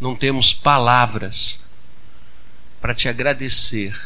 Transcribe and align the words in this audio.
não 0.00 0.14
temos 0.14 0.52
palavras 0.52 1.64
para 2.80 2.94
te 2.94 3.08
agradecer 3.08 3.98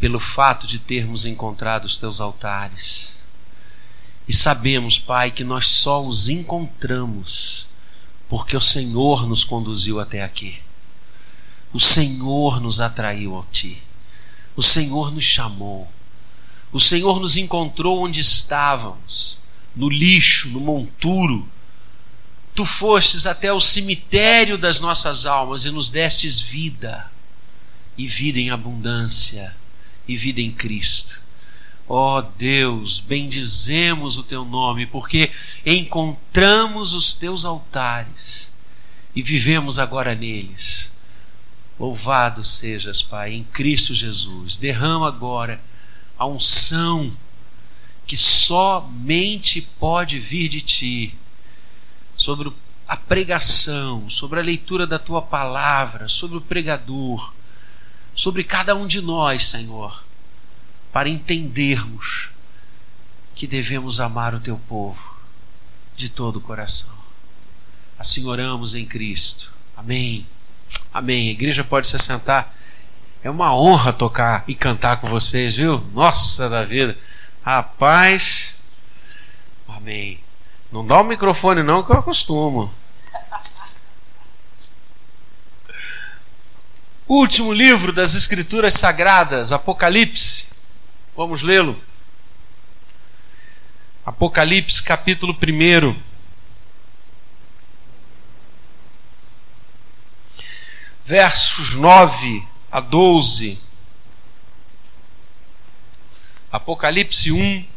pelo 0.00 0.18
fato 0.18 0.66
de 0.66 0.78
termos 0.78 1.24
encontrado 1.24 1.84
os 1.84 1.96
teus 1.96 2.20
altares. 2.20 3.20
E 4.26 4.32
sabemos, 4.32 4.98
Pai, 4.98 5.30
que 5.30 5.44
nós 5.44 5.66
só 5.66 6.04
os 6.04 6.28
encontramos 6.28 7.66
porque 8.28 8.56
o 8.56 8.60
Senhor 8.60 9.28
nos 9.28 9.44
conduziu 9.44 10.00
até 10.00 10.22
aqui. 10.22 10.58
O 11.72 11.78
Senhor 11.78 12.60
nos 12.60 12.80
atraiu 12.80 13.38
a 13.38 13.44
Ti. 13.52 13.82
O 14.56 14.62
Senhor 14.62 15.12
nos 15.12 15.24
chamou. 15.24 15.90
O 16.72 16.80
Senhor 16.80 17.20
nos 17.20 17.36
encontrou 17.36 18.02
onde 18.02 18.20
estávamos 18.20 19.38
no 19.76 19.88
lixo, 19.88 20.48
no 20.48 20.60
monturo. 20.60 21.46
Tu 22.54 22.64
fostes 22.64 23.26
até 23.26 23.52
o 23.52 23.60
cemitério 23.60 24.58
das 24.58 24.80
nossas 24.80 25.24
almas 25.24 25.64
e 25.64 25.70
nos 25.70 25.90
destes 25.90 26.40
vida, 26.40 27.10
e 27.96 28.06
vida 28.06 28.38
em 28.38 28.50
abundância, 28.50 29.54
e 30.06 30.16
vida 30.16 30.40
em 30.40 30.52
Cristo. 30.52 31.20
Ó 31.88 32.18
oh 32.18 32.22
Deus, 32.22 33.00
bendizemos 33.00 34.16
o 34.16 34.22
teu 34.22 34.44
nome, 34.44 34.86
porque 34.86 35.30
encontramos 35.64 36.94
os 36.94 37.12
teus 37.14 37.44
altares 37.44 38.52
e 39.14 39.22
vivemos 39.22 39.78
agora 39.78 40.14
neles. 40.14 40.92
Louvado 41.78 42.44
sejas, 42.44 43.02
Pai, 43.02 43.34
em 43.34 43.44
Cristo 43.44 43.94
Jesus. 43.94 44.56
Derrama 44.56 45.08
agora 45.08 45.60
a 46.18 46.26
unção 46.26 47.12
que 48.06 48.16
somente 48.16 49.62
pode 49.78 50.18
vir 50.18 50.48
de 50.48 50.60
ti, 50.60 51.14
sobre 52.22 52.52
a 52.86 52.96
pregação, 52.96 54.08
sobre 54.08 54.38
a 54.38 54.42
leitura 54.42 54.86
da 54.86 54.96
tua 54.96 55.20
palavra, 55.20 56.08
sobre 56.08 56.38
o 56.38 56.40
pregador, 56.40 57.32
sobre 58.14 58.44
cada 58.44 58.76
um 58.76 58.86
de 58.86 59.00
nós, 59.00 59.46
Senhor, 59.46 60.04
para 60.92 61.08
entendermos 61.08 62.30
que 63.34 63.44
devemos 63.44 63.98
amar 63.98 64.36
o 64.36 64.40
teu 64.40 64.56
povo 64.68 65.16
de 65.96 66.08
todo 66.08 66.36
o 66.36 66.40
coração. 66.40 66.96
Assim 67.98 68.24
oramos 68.26 68.72
em 68.72 68.86
Cristo. 68.86 69.52
Amém. 69.76 70.24
Amém. 70.94 71.28
A 71.28 71.32
igreja 71.32 71.64
pode 71.64 71.88
se 71.88 71.96
assentar. 71.96 72.54
É 73.24 73.30
uma 73.30 73.52
honra 73.52 73.92
tocar 73.92 74.44
e 74.46 74.54
cantar 74.54 75.00
com 75.00 75.08
vocês, 75.08 75.56
viu? 75.56 75.84
Nossa 75.92 76.48
da 76.48 76.64
vida. 76.64 76.96
Rapaz. 77.44 78.60
Amém. 79.66 80.21
Não 80.72 80.86
dá 80.86 80.98
o 80.98 81.04
microfone 81.04 81.62
não 81.62 81.82
que 81.82 81.92
eu 81.92 81.98
acostumo. 81.98 82.72
Último 87.06 87.52
livro 87.52 87.92
das 87.92 88.14
Escrituras 88.14 88.72
Sagradas, 88.72 89.52
Apocalipse. 89.52 90.48
Vamos 91.14 91.42
lê-lo. 91.42 91.78
Apocalipse, 94.06 94.82
capítulo 94.82 95.34
1. 95.34 95.94
Versos 101.04 101.74
9 101.74 102.46
a 102.70 102.80
12. 102.80 103.58
Apocalipse 106.50 107.30
1, 107.30 107.71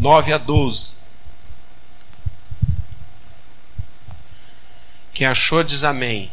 9 0.00 0.32
a 0.32 0.38
12. 0.38 0.92
Quem 5.12 5.26
achou, 5.26 5.62
diz 5.62 5.84
amém. 5.84 6.32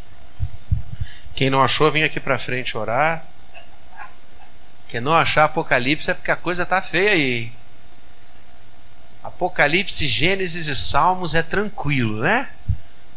Quem 1.35 1.49
não 1.49 1.61
achou, 1.61 1.91
vem 1.91 2.05
aqui 2.05 2.17
para 2.17 2.39
frente 2.39 2.77
orar. 2.77 3.25
Quem 4.87 5.01
não 5.01 5.13
achar 5.13 5.43
Apocalipse 5.43 6.09
é 6.09 6.13
porque 6.13 6.31
a 6.31 6.37
coisa 6.37 6.65
tá 6.65 6.81
feia 6.81 7.11
aí. 7.11 7.51
Apocalipse, 9.21 10.07
Gênesis 10.07 10.67
e 10.67 10.75
Salmos 10.75 11.35
é 11.35 11.43
tranquilo, 11.43 12.21
né? 12.21 12.47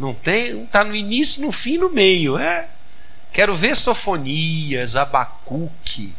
Não 0.01 0.13
tem, 0.13 0.67
tá 0.67 0.83
no 0.83 0.97
início, 0.97 1.43
no 1.43 1.53
fim, 1.53 1.79
no 1.79 1.91
meio, 1.91 2.37
é? 2.37 2.67
Quero 3.33 3.55
ver 3.55 3.77
Sofonias, 3.77 4.97
Abacuque, 4.97 6.13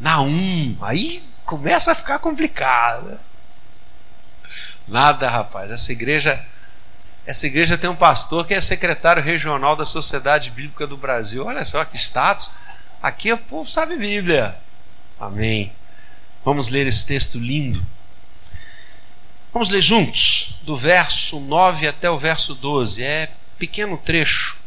Naum. 0.00 0.76
Aí 0.80 1.22
começa 1.46 1.92
a 1.92 1.94
ficar 1.94 2.18
complicado. 2.18 3.18
Nada, 4.86 5.30
rapaz. 5.30 5.70
Essa 5.70 5.92
igreja, 5.92 6.44
essa 7.24 7.46
igreja 7.46 7.78
tem 7.78 7.88
um 7.88 7.96
pastor 7.96 8.46
que 8.46 8.52
é 8.52 8.60
secretário 8.60 9.22
regional 9.22 9.74
da 9.76 9.84
Sociedade 9.84 10.50
Bíblica 10.50 10.86
do 10.86 10.96
Brasil. 10.96 11.46
Olha 11.46 11.64
só 11.64 11.84
que 11.84 11.96
status. 11.96 12.50
Aqui 13.02 13.32
o 13.32 13.38
povo 13.38 13.70
sabe 13.70 13.96
Bíblia. 13.96 14.56
Amém. 15.18 15.72
Vamos 16.44 16.68
ler 16.68 16.86
esse 16.86 17.06
texto 17.06 17.38
lindo. 17.38 17.84
Vamos 19.52 19.68
ler 19.70 19.80
juntos, 19.80 20.54
do 20.62 20.76
verso 20.76 21.40
9 21.40 21.88
até 21.88 22.10
o 22.10 22.18
verso 22.18 22.54
12. 22.54 23.02
É 23.02 23.30
pequeno 23.58 23.96
trecho. 23.96 24.58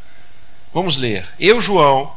Vamos 0.74 0.98
ler. 0.98 1.28
Eu, 1.40 1.62
João, 1.62 2.12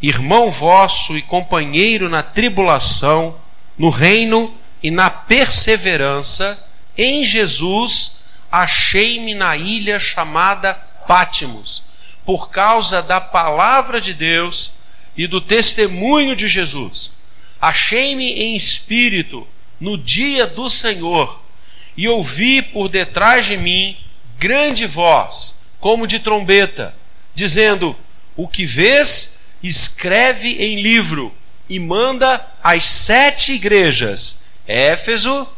irmão 0.00 0.50
vosso 0.50 1.16
e 1.16 1.22
companheiro 1.22 2.08
na 2.08 2.22
tribulação, 2.22 3.36
no 3.82 3.88
reino 3.88 4.54
e 4.80 4.92
na 4.92 5.10
perseverança, 5.10 6.56
em 6.96 7.24
Jesus, 7.24 8.12
achei-me 8.48 9.34
na 9.34 9.56
ilha 9.56 9.98
chamada 9.98 10.72
Pátimos, 11.08 11.82
por 12.24 12.48
causa 12.48 13.02
da 13.02 13.20
palavra 13.20 14.00
de 14.00 14.14
Deus 14.14 14.74
e 15.16 15.26
do 15.26 15.40
testemunho 15.40 16.36
de 16.36 16.46
Jesus. 16.46 17.10
Achei-me 17.60 18.32
em 18.32 18.54
espírito 18.54 19.44
no 19.80 19.98
dia 19.98 20.46
do 20.46 20.70
Senhor 20.70 21.42
e 21.96 22.06
ouvi 22.06 22.62
por 22.62 22.88
detrás 22.88 23.46
de 23.46 23.56
mim 23.56 23.96
grande 24.38 24.86
voz, 24.86 25.60
como 25.80 26.06
de 26.06 26.20
trombeta 26.20 26.94
dizendo: 27.34 27.96
O 28.36 28.46
que 28.46 28.64
vês, 28.64 29.40
escreve 29.60 30.50
em 30.62 30.80
livro 30.80 31.34
e 31.68 31.80
manda 31.80 32.51
às 32.62 32.84
sete 32.84 33.52
igrejas: 33.52 34.42
Éfeso, 34.66 35.48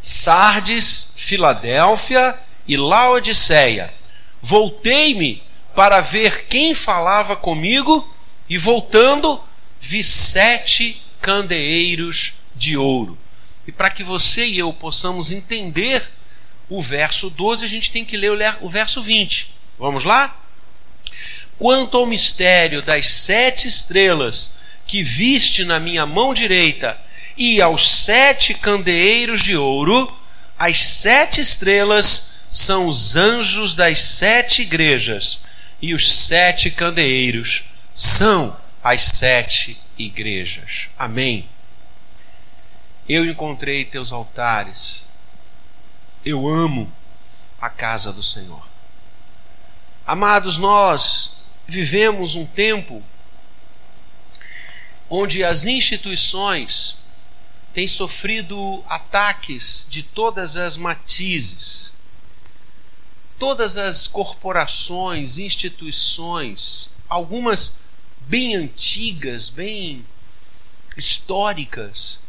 Sardes, 0.00 1.12
Filadélfia 1.16 2.38
e 2.66 2.76
Laodiceia. 2.76 3.92
Voltei-me 4.42 5.42
para 5.74 6.00
ver 6.00 6.46
quem 6.46 6.74
falava 6.74 7.36
comigo 7.36 8.08
e 8.48 8.58
voltando 8.58 9.42
vi 9.80 10.02
sete 10.02 11.00
candeeiros 11.20 12.34
de 12.54 12.76
ouro. 12.76 13.18
E 13.66 13.72
para 13.72 13.90
que 13.90 14.02
você 14.02 14.46
e 14.46 14.58
eu 14.58 14.72
possamos 14.72 15.30
entender 15.30 16.10
o 16.68 16.80
verso 16.80 17.28
12, 17.30 17.64
a 17.64 17.68
gente 17.68 17.90
tem 17.90 18.04
que 18.04 18.16
ler 18.16 18.32
o 18.60 18.68
verso 18.68 19.02
20. 19.02 19.52
Vamos 19.78 20.04
lá? 20.04 20.36
Quanto 21.60 21.96
ao 21.96 22.06
mistério 22.06 22.82
das 22.82 23.06
sete 23.08 23.68
estrelas 23.68 24.56
que 24.84 25.00
viste 25.00 25.64
na 25.64 25.78
minha 25.78 26.04
mão 26.04 26.34
direita 26.34 26.98
e 27.36 27.62
aos 27.62 27.88
sete 27.88 28.52
candeeiros 28.52 29.40
de 29.42 29.56
ouro, 29.56 30.12
as 30.58 30.84
sete 30.84 31.40
estrelas 31.40 32.46
são 32.50 32.88
os 32.88 33.14
anjos 33.14 33.76
das 33.76 34.00
sete 34.00 34.62
igrejas, 34.62 35.42
e 35.80 35.94
os 35.94 36.10
sete 36.10 36.68
candeeiros 36.68 37.62
são 37.94 38.56
as 38.82 39.04
sete 39.14 39.80
igrejas. 39.96 40.88
Amém. 40.98 41.48
Eu 43.08 43.24
encontrei 43.24 43.84
teus 43.84 44.12
altares 44.12 45.10
eu 46.24 46.48
amo 46.48 46.90
a 47.60 47.70
casa 47.70 48.12
do 48.12 48.22
Senhor. 48.22 48.62
Amados, 50.06 50.58
nós 50.58 51.39
vivemos 51.70 52.34
um 52.34 52.44
tempo 52.44 53.02
onde 55.08 55.44
as 55.44 55.66
instituições 55.66 56.96
têm 57.72 57.86
sofrido 57.86 58.84
ataques 58.88 59.86
de 59.88 60.02
todas 60.02 60.56
as 60.56 60.76
matizes. 60.76 61.94
Todas 63.38 63.76
as 63.76 64.06
corporações, 64.06 65.38
instituições, 65.38 66.90
algumas 67.08 67.80
bem 68.22 68.54
antigas, 68.54 69.48
bem 69.48 70.04
históricas, 70.96 72.20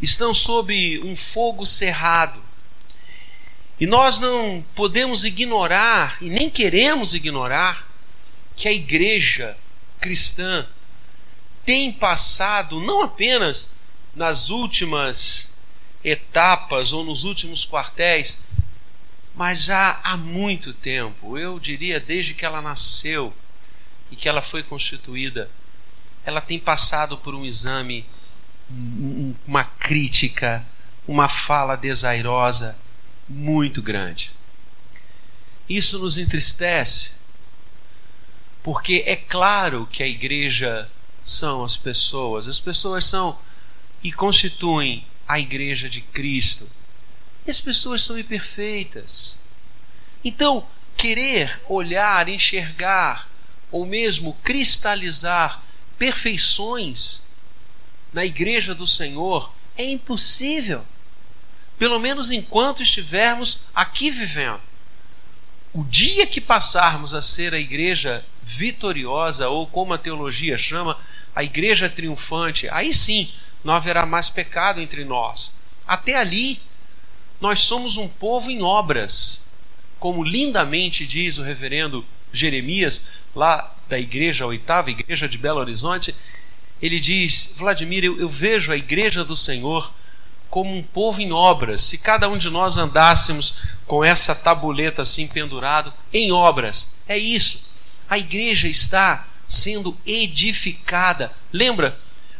estão 0.00 0.32
sob 0.32 1.00
um 1.04 1.14
fogo 1.14 1.66
cerrado 1.66 2.44
e 3.78 3.86
nós 3.86 4.20
não 4.20 4.64
podemos 4.74 5.24
ignorar, 5.24 6.16
e 6.20 6.28
nem 6.28 6.48
queremos 6.48 7.12
ignorar, 7.12 7.86
que 8.56 8.68
a 8.68 8.72
igreja 8.72 9.56
cristã 10.00 10.66
tem 11.64 11.92
passado 11.92 12.80
não 12.80 13.02
apenas 13.02 13.74
nas 14.14 14.50
últimas 14.50 15.54
etapas 16.04 16.92
ou 16.92 17.04
nos 17.04 17.24
últimos 17.24 17.66
quartéis, 17.66 18.40
mas 19.34 19.64
já 19.64 19.98
há 20.04 20.16
muito 20.16 20.72
tempo, 20.72 21.36
eu 21.36 21.58
diria 21.58 21.98
desde 21.98 22.34
que 22.34 22.44
ela 22.44 22.62
nasceu 22.62 23.34
e 24.10 24.16
que 24.16 24.28
ela 24.28 24.42
foi 24.42 24.62
constituída, 24.62 25.50
ela 26.24 26.40
tem 26.40 26.58
passado 26.58 27.18
por 27.18 27.34
um 27.34 27.44
exame, 27.44 28.06
uma 29.46 29.64
crítica, 29.64 30.64
uma 31.06 31.28
fala 31.28 31.76
desairosa 31.76 32.76
muito 33.28 33.82
grande. 33.82 34.30
Isso 35.68 35.98
nos 35.98 36.18
entristece, 36.18 37.12
porque 38.64 39.04
é 39.06 39.14
claro 39.14 39.86
que 39.92 40.02
a 40.02 40.06
igreja 40.06 40.90
são 41.22 41.62
as 41.62 41.76
pessoas, 41.76 42.48
as 42.48 42.58
pessoas 42.58 43.04
são 43.04 43.38
e 44.02 44.10
constituem 44.10 45.06
a 45.28 45.38
igreja 45.38 45.86
de 45.86 46.00
Cristo. 46.00 46.68
E 47.46 47.50
as 47.50 47.60
pessoas 47.60 48.02
são 48.02 48.18
imperfeitas. 48.18 49.38
Então, 50.24 50.66
querer 50.96 51.60
olhar, 51.68 52.26
enxergar, 52.26 53.28
ou 53.70 53.84
mesmo 53.84 54.32
cristalizar 54.42 55.62
perfeições 55.98 57.22
na 58.14 58.24
igreja 58.24 58.74
do 58.74 58.86
Senhor 58.86 59.52
é 59.76 59.84
impossível. 59.84 60.82
Pelo 61.78 61.98
menos 61.98 62.30
enquanto 62.30 62.82
estivermos 62.82 63.58
aqui 63.74 64.10
vivendo. 64.10 64.60
O 65.70 65.84
dia 65.84 66.26
que 66.26 66.40
passarmos 66.40 67.12
a 67.12 67.20
ser 67.20 67.52
a 67.52 67.58
igreja 67.58 68.24
vitoriosa, 68.44 69.48
ou 69.48 69.66
como 69.66 69.94
a 69.94 69.98
teologia 69.98 70.58
chama, 70.58 70.98
a 71.34 71.42
igreja 71.42 71.88
triunfante, 71.88 72.68
aí 72.70 72.92
sim 72.92 73.30
não 73.64 73.74
haverá 73.74 74.04
mais 74.04 74.28
pecado 74.28 74.80
entre 74.80 75.04
nós. 75.04 75.54
Até 75.86 76.16
ali, 76.16 76.60
nós 77.40 77.60
somos 77.60 77.96
um 77.96 78.06
povo 78.06 78.50
em 78.50 78.62
obras, 78.62 79.48
como 79.98 80.22
lindamente 80.22 81.06
diz 81.06 81.38
o 81.38 81.42
reverendo 81.42 82.04
Jeremias, 82.32 83.02
lá 83.34 83.74
da 83.88 83.98
igreja, 83.98 84.44
a 84.44 84.48
oitava 84.48 84.90
igreja 84.90 85.28
de 85.28 85.38
Belo 85.38 85.60
Horizonte. 85.60 86.14
Ele 86.80 87.00
diz: 87.00 87.54
Vladimir, 87.56 88.04
eu, 88.04 88.18
eu 88.20 88.28
vejo 88.28 88.72
a 88.72 88.76
igreja 88.76 89.24
do 89.24 89.36
Senhor 89.36 89.90
como 90.50 90.76
um 90.76 90.82
povo 90.82 91.20
em 91.20 91.32
obras. 91.32 91.82
Se 91.82 91.98
cada 91.98 92.28
um 92.28 92.38
de 92.38 92.48
nós 92.50 92.76
andássemos 92.76 93.62
com 93.86 94.04
essa 94.04 94.34
tabuleta 94.34 95.02
assim 95.02 95.26
pendurado 95.26 95.92
em 96.12 96.30
obras, 96.30 96.94
é 97.08 97.18
isso. 97.18 97.63
A 98.08 98.18
igreja 98.18 98.68
está 98.68 99.26
sendo 99.46 99.96
edificada. 100.06 101.32
Lembra 101.52 101.98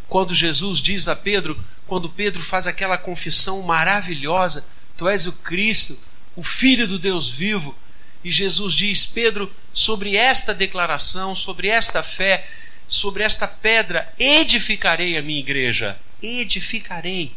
quando 0.08 0.34
Jesus 0.34 0.78
diz 0.80 1.08
a 1.08 1.16
Pedro, 1.16 1.58
quando 1.86 2.08
Pedro 2.08 2.42
faz 2.42 2.66
aquela 2.66 2.98
confissão 2.98 3.62
maravilhosa: 3.62 4.66
Tu 4.96 5.08
és 5.08 5.26
o 5.26 5.32
Cristo, 5.32 5.98
o 6.36 6.42
Filho 6.42 6.86
do 6.86 6.98
Deus 6.98 7.30
vivo. 7.30 7.76
E 8.22 8.30
Jesus 8.30 8.72
diz: 8.74 9.06
Pedro, 9.06 9.52
sobre 9.72 10.16
esta 10.16 10.54
declaração, 10.54 11.36
sobre 11.36 11.68
esta 11.68 12.02
fé, 12.02 12.46
sobre 12.86 13.22
esta 13.22 13.46
pedra, 13.46 14.10
edificarei 14.18 15.16
a 15.16 15.22
minha 15.22 15.40
igreja. 15.40 15.98
Edificarei. 16.22 17.32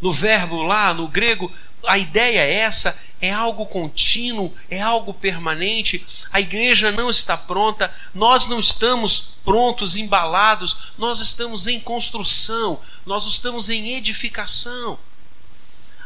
No 0.00 0.12
verbo 0.12 0.62
lá, 0.62 0.92
no 0.92 1.08
grego, 1.08 1.52
a 1.86 1.98
ideia 1.98 2.40
é 2.40 2.54
essa, 2.54 2.98
é 3.20 3.30
algo 3.30 3.66
contínuo, 3.66 4.54
é 4.68 4.80
algo 4.80 5.14
permanente. 5.14 6.06
A 6.30 6.40
igreja 6.40 6.90
não 6.90 7.08
está 7.08 7.36
pronta, 7.36 7.92
nós 8.14 8.46
não 8.46 8.60
estamos 8.60 9.34
prontos, 9.44 9.96
embalados, 9.96 10.92
nós 10.98 11.20
estamos 11.20 11.66
em 11.66 11.80
construção, 11.80 12.80
nós 13.06 13.26
estamos 13.26 13.70
em 13.70 13.94
edificação. 13.94 14.98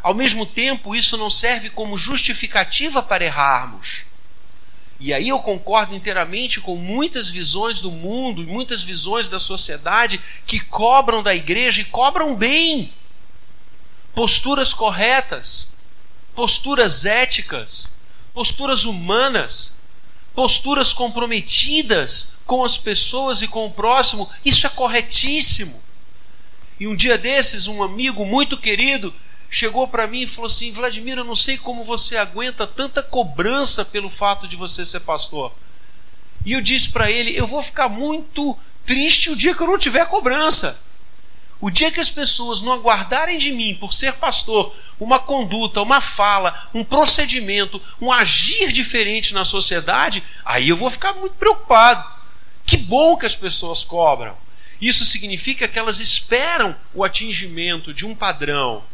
Ao 0.02 0.14
mesmo 0.14 0.46
tempo, 0.46 0.94
isso 0.94 1.16
não 1.16 1.28
serve 1.28 1.70
como 1.70 1.98
justificativa 1.98 3.02
para 3.02 3.24
errarmos. 3.24 4.02
E 5.00 5.14
aí 5.14 5.28
eu 5.28 5.38
concordo 5.38 5.94
inteiramente 5.94 6.60
com 6.60 6.74
muitas 6.74 7.28
visões 7.28 7.80
do 7.80 7.90
mundo 7.90 8.42
e 8.42 8.46
muitas 8.46 8.82
visões 8.82 9.30
da 9.30 9.38
sociedade 9.38 10.20
que 10.44 10.58
cobram 10.58 11.22
da 11.22 11.34
igreja 11.34 11.82
e 11.82 11.84
cobram 11.84 12.34
bem 12.34 12.92
posturas 14.12 14.74
corretas, 14.74 15.77
posturas 16.38 17.04
éticas, 17.04 17.94
posturas 18.32 18.84
humanas, 18.84 19.76
posturas 20.36 20.92
comprometidas 20.92 22.42
com 22.46 22.62
as 22.62 22.78
pessoas 22.78 23.42
e 23.42 23.48
com 23.48 23.66
o 23.66 23.72
próximo. 23.72 24.30
Isso 24.44 24.64
é 24.64 24.70
corretíssimo. 24.70 25.82
E 26.78 26.86
um 26.86 26.94
dia 26.94 27.18
desses, 27.18 27.66
um 27.66 27.82
amigo 27.82 28.24
muito 28.24 28.56
querido 28.56 29.12
chegou 29.50 29.88
para 29.88 30.06
mim 30.06 30.20
e 30.20 30.26
falou 30.28 30.46
assim: 30.46 30.70
Vladimir, 30.70 31.18
eu 31.18 31.24
não 31.24 31.34
sei 31.34 31.58
como 31.58 31.82
você 31.82 32.16
aguenta 32.16 32.68
tanta 32.68 33.02
cobrança 33.02 33.84
pelo 33.84 34.08
fato 34.08 34.46
de 34.46 34.54
você 34.54 34.84
ser 34.84 35.00
pastor. 35.00 35.52
E 36.46 36.52
eu 36.52 36.60
disse 36.60 36.90
para 36.90 37.10
ele: 37.10 37.36
eu 37.36 37.48
vou 37.48 37.64
ficar 37.64 37.88
muito 37.88 38.56
triste 38.86 39.28
o 39.28 39.34
dia 39.34 39.56
que 39.56 39.60
eu 39.60 39.66
não 39.66 39.76
tiver 39.76 40.06
cobrança. 40.06 40.80
O 41.60 41.70
dia 41.70 41.90
que 41.90 42.00
as 42.00 42.10
pessoas 42.10 42.62
não 42.62 42.72
aguardarem 42.72 43.36
de 43.36 43.50
mim, 43.50 43.74
por 43.74 43.92
ser 43.92 44.14
pastor, 44.14 44.74
uma 45.00 45.18
conduta, 45.18 45.82
uma 45.82 46.00
fala, 46.00 46.68
um 46.72 46.84
procedimento, 46.84 47.82
um 48.00 48.12
agir 48.12 48.70
diferente 48.70 49.34
na 49.34 49.44
sociedade, 49.44 50.22
aí 50.44 50.68
eu 50.68 50.76
vou 50.76 50.90
ficar 50.90 51.14
muito 51.14 51.34
preocupado. 51.34 52.08
Que 52.64 52.76
bom 52.76 53.16
que 53.16 53.26
as 53.26 53.34
pessoas 53.34 53.82
cobram. 53.82 54.36
Isso 54.80 55.04
significa 55.04 55.66
que 55.66 55.78
elas 55.78 55.98
esperam 55.98 56.76
o 56.94 57.02
atingimento 57.02 57.92
de 57.92 58.06
um 58.06 58.14
padrão, 58.14 58.84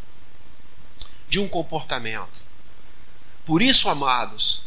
de 1.28 1.38
um 1.38 1.46
comportamento. 1.46 2.42
Por 3.44 3.60
isso, 3.60 3.90
amados, 3.90 4.62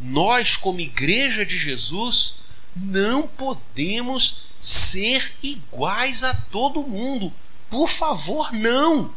nós, 0.00 0.56
como 0.56 0.80
igreja 0.80 1.46
de 1.46 1.56
Jesus, 1.56 2.36
não 2.74 3.28
podemos 3.28 4.47
ser 4.58 5.32
iguais 5.42 6.24
a 6.24 6.34
todo 6.50 6.82
mundo. 6.82 7.32
Por 7.70 7.88
favor, 7.88 8.52
não. 8.52 9.12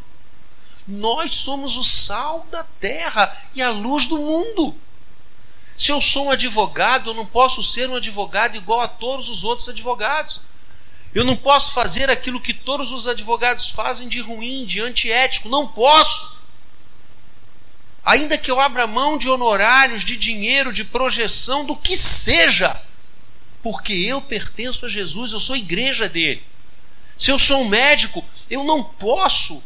Nós 0.88 1.36
somos 1.36 1.78
o 1.78 1.84
sal 1.84 2.46
da 2.52 2.64
terra 2.80 3.36
e 3.56 3.62
a 3.62 3.70
luz 3.70 4.08
do 4.08 4.18
mundo. 4.18 4.76
Se 5.78 5.92
eu 5.92 6.02
sou 6.02 6.28
um 6.28 6.32
advogado, 6.32 7.10
eu 7.10 7.14
não 7.14 7.26
posso 7.26 7.64
ser 7.64 7.90
um 7.90 7.96
advogado 7.96 8.56
igual 8.56 8.82
a 8.82 8.88
todos 8.88 9.30
os 9.30 9.44
outros 9.44 9.70
advogados. 9.70 10.42
Eu 11.14 11.24
não 11.24 11.36
posso 11.36 11.72
fazer 11.72 12.10
aquilo 12.10 12.40
que 12.40 12.54
todos 12.54 12.92
os 12.92 13.08
advogados 13.08 13.70
fazem 13.70 14.08
de 14.08 14.22
ruim, 14.22 14.66
de 14.66 14.80
antiético. 14.80 15.50
Não 15.50 15.68
posso. 15.68 16.40
Ainda 18.04 18.38
que 18.38 18.50
eu 18.50 18.60
abra 18.60 18.88
mão 18.88 19.18
de 19.18 19.30
honorários, 19.30 20.04
de 20.04 20.18
dinheiro, 20.18 20.74
de 20.74 20.84
projeção, 20.84 21.66
do 21.66 21.76
que 21.76 21.98
seja 21.98 22.82
porque 23.62 23.94
eu 23.94 24.22
pertenço 24.22 24.86
a 24.86 24.90
Jesus, 24.90 25.34
eu 25.34 25.40
sou 25.40 25.56
igreja 25.56 26.10
dele. 26.10 26.44
Se 27.18 27.32
eu 27.32 27.38
sou 27.38 27.62
um 27.62 27.68
médico, 27.68 28.26
eu 28.50 28.64
não 28.64 28.84
posso 28.84 29.64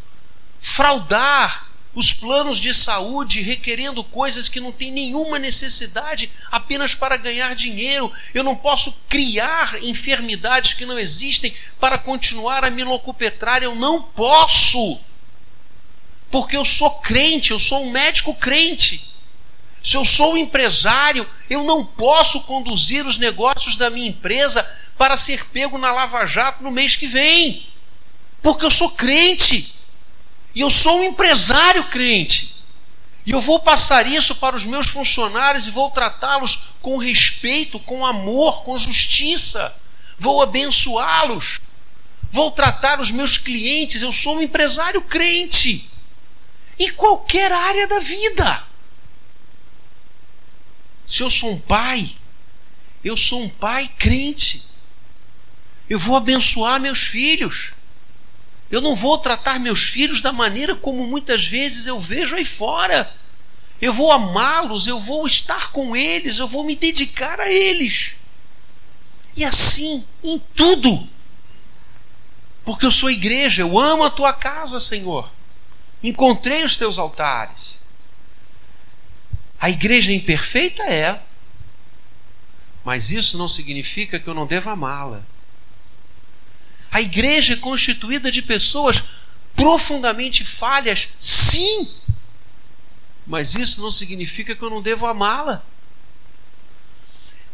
fraudar 0.60 1.66
os 1.94 2.12
planos 2.12 2.58
de 2.58 2.74
saúde 2.74 3.42
requerendo 3.42 4.04
coisas 4.04 4.50
que 4.50 4.60
não 4.60 4.74
têm 4.74 4.92
nenhuma 4.92 5.40
necessidade 5.40 6.30
apenas 6.52 6.94
para 6.94 7.16
ganhar 7.16 7.56
dinheiro. 7.56 8.12
Eu 8.34 8.44
não 8.44 8.56
posso 8.56 8.92
criar 9.08 9.82
enfermidades 9.82 10.74
que 10.74 10.86
não 10.86 11.00
existem 11.00 11.56
para 11.80 11.98
continuar 11.98 12.66
a 12.66 12.70
me 12.70 12.84
locupetrar. 12.84 13.64
Eu 13.64 13.76
não 13.76 14.02
posso. 14.02 15.00
Porque 16.30 16.58
eu 16.58 16.66
sou 16.66 16.92
crente, 17.00 17.52
eu 17.52 17.60
sou 17.60 17.86
um 17.86 17.92
médico 17.92 18.36
crente. 18.36 19.15
Se 19.86 19.98
eu 19.98 20.04
sou 20.04 20.34
um 20.34 20.38
empresário, 20.38 21.30
eu 21.48 21.64
não 21.64 21.86
posso 21.86 22.42
conduzir 22.42 23.06
os 23.06 23.20
negócios 23.20 23.78
da 23.78 23.88
minha 23.88 24.08
empresa 24.08 24.68
para 24.98 25.16
ser 25.16 25.46
pego 25.50 25.78
na 25.78 25.92
Lava 25.92 26.26
Jato 26.26 26.64
no 26.64 26.72
mês 26.72 26.96
que 26.96 27.06
vem. 27.06 27.68
Porque 28.42 28.66
eu 28.66 28.72
sou 28.72 28.90
crente. 28.90 29.72
E 30.56 30.62
eu 30.62 30.72
sou 30.72 30.98
um 30.98 31.04
empresário 31.04 31.84
crente. 31.90 32.56
E 33.28 33.30
eu 33.30 33.40
vou 33.40 33.60
passar 33.60 34.08
isso 34.08 34.34
para 34.34 34.56
os 34.56 34.66
meus 34.66 34.88
funcionários 34.88 35.68
e 35.68 35.70
vou 35.70 35.92
tratá-los 35.92 36.70
com 36.82 36.98
respeito, 36.98 37.80
com 37.80 38.04
amor, 38.04 38.64
com 38.64 38.76
justiça. 38.80 39.72
Vou 40.18 40.42
abençoá-los. 40.42 41.60
Vou 42.32 42.50
tratar 42.50 43.00
os 43.00 43.12
meus 43.12 43.38
clientes. 43.38 44.02
Eu 44.02 44.12
sou 44.12 44.38
um 44.38 44.42
empresário 44.42 45.04
crente. 45.04 45.88
Em 46.80 46.92
qualquer 46.92 47.52
área 47.52 47.88
da 47.88 48.00
vida. 48.00 48.65
Se 51.06 51.22
eu 51.22 51.30
sou 51.30 51.52
um 51.52 51.60
pai, 51.60 52.16
eu 53.04 53.16
sou 53.16 53.44
um 53.44 53.50
pai 53.50 53.90
crente. 53.98 54.64
Eu 55.90 56.00
vou 56.00 56.16
abençoar 56.16 56.80
meus 56.80 57.04
filhos. 57.04 57.72
Eu 58.72 58.82
não 58.82 58.96
vou 58.96 59.18
tratar 59.18 59.60
meus 59.60 59.84
filhos 59.84 60.22
da 60.22 60.32
maneira 60.32 60.76
como 60.76 61.06
muitas 61.06 61.46
vezes 61.46 61.86
eu 61.86 62.00
vejo 62.00 62.36
aí 62.36 62.44
fora. 62.44 63.14
Eu 63.80 63.94
vou 63.94 64.12
amá-los, 64.12 64.88
eu 64.88 65.00
vou 65.00 65.28
estar 65.28 65.72
com 65.72 65.96
eles, 65.96 66.40
eu 66.40 66.48
vou 66.48 66.64
me 66.64 66.76
dedicar 66.76 67.40
a 67.40 67.52
eles. 67.52 68.16
E 69.36 69.46
assim, 69.46 70.04
em 70.24 70.40
tudo. 70.56 71.08
Porque 72.64 72.86
eu 72.86 72.92
sou 72.92 73.12
igreja, 73.12 73.62
eu 73.62 73.78
amo 73.78 74.04
a 74.04 74.10
tua 74.10 74.34
casa, 74.34 74.80
Senhor. 74.80 75.30
Encontrei 76.02 76.64
os 76.64 76.76
teus 76.76 76.98
altares. 76.98 77.80
A 79.66 79.70
igreja 79.72 80.14
imperfeita 80.14 80.84
é, 80.84 81.20
mas 82.84 83.10
isso 83.10 83.36
não 83.36 83.48
significa 83.48 84.20
que 84.20 84.28
eu 84.28 84.34
não 84.36 84.46
devo 84.46 84.70
amá-la. 84.70 85.24
A 86.92 87.02
igreja 87.02 87.54
é 87.54 87.56
constituída 87.56 88.32
de 88.32 88.44
pessoas 88.44 89.04
profundamente 89.56 90.46
falhas, 90.46 91.10
sim, 91.18 91.90
mas 93.26 93.56
isso 93.56 93.82
não 93.82 93.90
significa 93.90 94.56
que 94.56 94.62
eu 94.62 94.70
não 94.70 94.84
devo 94.84 95.08
amá-la. 95.08 95.64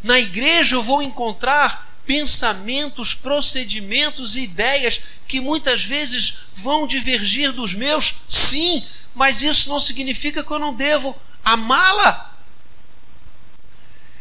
Na 0.03 0.19
igreja 0.19 0.75
eu 0.75 0.83
vou 0.83 1.01
encontrar 1.01 1.95
pensamentos, 2.05 3.13
procedimentos 3.13 4.35
e 4.35 4.41
ideias 4.41 4.99
que 5.29 5.39
muitas 5.39 5.85
vezes 5.85 6.39
vão 6.53 6.85
divergir 6.85 7.53
dos 7.53 7.73
meus, 7.73 8.15
sim, 8.27 8.85
mas 9.15 9.41
isso 9.41 9.69
não 9.69 9.79
significa 9.79 10.43
que 10.43 10.51
eu 10.51 10.59
não 10.59 10.75
devo 10.75 11.17
amá-la. 11.43 12.29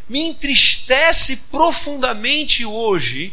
Me 0.09 0.21
entristece 0.21 1.37
profundamente 1.50 2.65
hoje, 2.65 3.33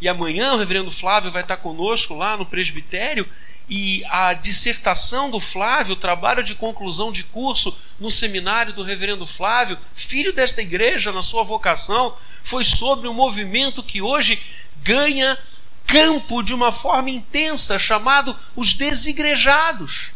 e 0.00 0.08
amanhã 0.08 0.54
o 0.54 0.58
reverendo 0.58 0.90
Flávio 0.90 1.32
vai 1.32 1.42
estar 1.42 1.56
conosco 1.56 2.14
lá 2.14 2.36
no 2.36 2.46
presbitério, 2.46 3.28
e 3.68 4.04
a 4.04 4.32
dissertação 4.32 5.28
do 5.28 5.40
Flávio, 5.40 5.94
o 5.94 5.98
trabalho 5.98 6.44
de 6.44 6.54
conclusão 6.54 7.10
de 7.10 7.24
curso 7.24 7.76
no 7.98 8.10
seminário 8.10 8.72
do 8.72 8.84
reverendo 8.84 9.26
Flávio, 9.26 9.76
filho 9.94 10.32
desta 10.32 10.62
igreja 10.62 11.10
na 11.10 11.22
sua 11.22 11.42
vocação, 11.42 12.16
foi 12.44 12.62
sobre 12.62 13.08
um 13.08 13.14
movimento 13.14 13.82
que 13.82 14.00
hoje 14.00 14.40
ganha 14.82 15.36
campo 15.84 16.42
de 16.42 16.54
uma 16.54 16.70
forma 16.70 17.10
intensa, 17.10 17.78
chamado 17.78 18.36
os 18.54 18.72
desigrejados. 18.72 20.12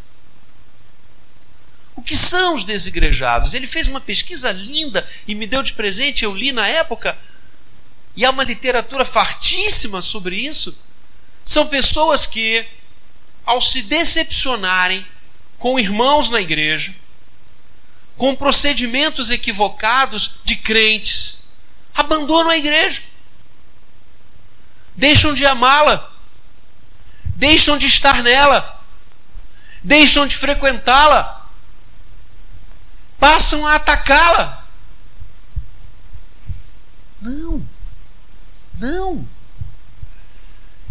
O 2.00 2.02
que 2.02 2.16
são 2.16 2.54
os 2.54 2.64
desigrejados? 2.64 3.52
Ele 3.52 3.66
fez 3.66 3.86
uma 3.86 4.00
pesquisa 4.00 4.50
linda 4.50 5.06
e 5.28 5.34
me 5.34 5.46
deu 5.46 5.62
de 5.62 5.74
presente, 5.74 6.24
eu 6.24 6.34
li 6.34 6.50
na 6.50 6.66
época, 6.66 7.14
e 8.16 8.24
há 8.24 8.30
uma 8.30 8.42
literatura 8.42 9.04
fartíssima 9.04 10.00
sobre 10.00 10.34
isso. 10.34 10.78
São 11.44 11.66
pessoas 11.66 12.24
que, 12.24 12.64
ao 13.44 13.60
se 13.60 13.82
decepcionarem 13.82 15.06
com 15.58 15.78
irmãos 15.78 16.30
na 16.30 16.40
igreja, 16.40 16.94
com 18.16 18.34
procedimentos 18.34 19.28
equivocados 19.28 20.36
de 20.42 20.56
crentes, 20.56 21.44
abandonam 21.94 22.50
a 22.50 22.56
igreja, 22.56 23.02
deixam 24.96 25.34
de 25.34 25.44
amá-la, 25.44 26.10
deixam 27.36 27.76
de 27.76 27.86
estar 27.86 28.22
nela, 28.22 28.82
deixam 29.84 30.26
de 30.26 30.34
frequentá-la 30.34 31.39
passam 33.20 33.66
a 33.66 33.74
atacá-la. 33.76 34.66
Não, 37.20 37.62
não. 38.78 39.28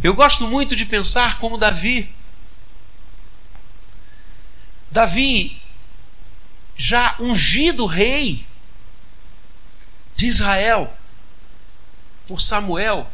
Eu 0.02 0.14
gosto 0.14 0.48
muito 0.48 0.76
de 0.76 0.86
pensar 0.86 1.40
como 1.40 1.58
Davi. 1.58 2.14
Davi, 4.92 5.62
já 6.78 7.16
ungido 7.20 7.86
rei 7.86 8.46
de 10.16 10.28
Israel 10.28 10.94
por 12.28 12.40
Samuel, 12.40 13.12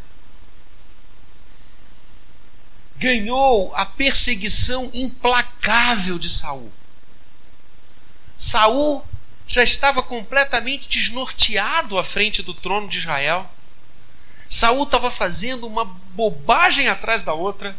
ganhou 2.98 3.74
a 3.76 3.86
perseguição 3.86 4.90
implacável 4.94 6.20
de 6.20 6.30
Saul. 6.30 6.72
Saul 8.38 9.06
já 9.48 9.64
estava 9.64 10.02
completamente 10.02 10.90
desnorteado 10.90 11.98
à 11.98 12.04
frente 12.04 12.42
do 12.42 12.54
trono 12.54 12.88
de 12.88 12.98
Israel. 12.98 13.50
Saul 14.50 14.84
estava 14.84 15.10
fazendo 15.10 15.68
uma 15.68 15.86
bobagem 15.86 16.88
atrás 16.88 17.24
da 17.24 17.34
outra, 17.34 17.76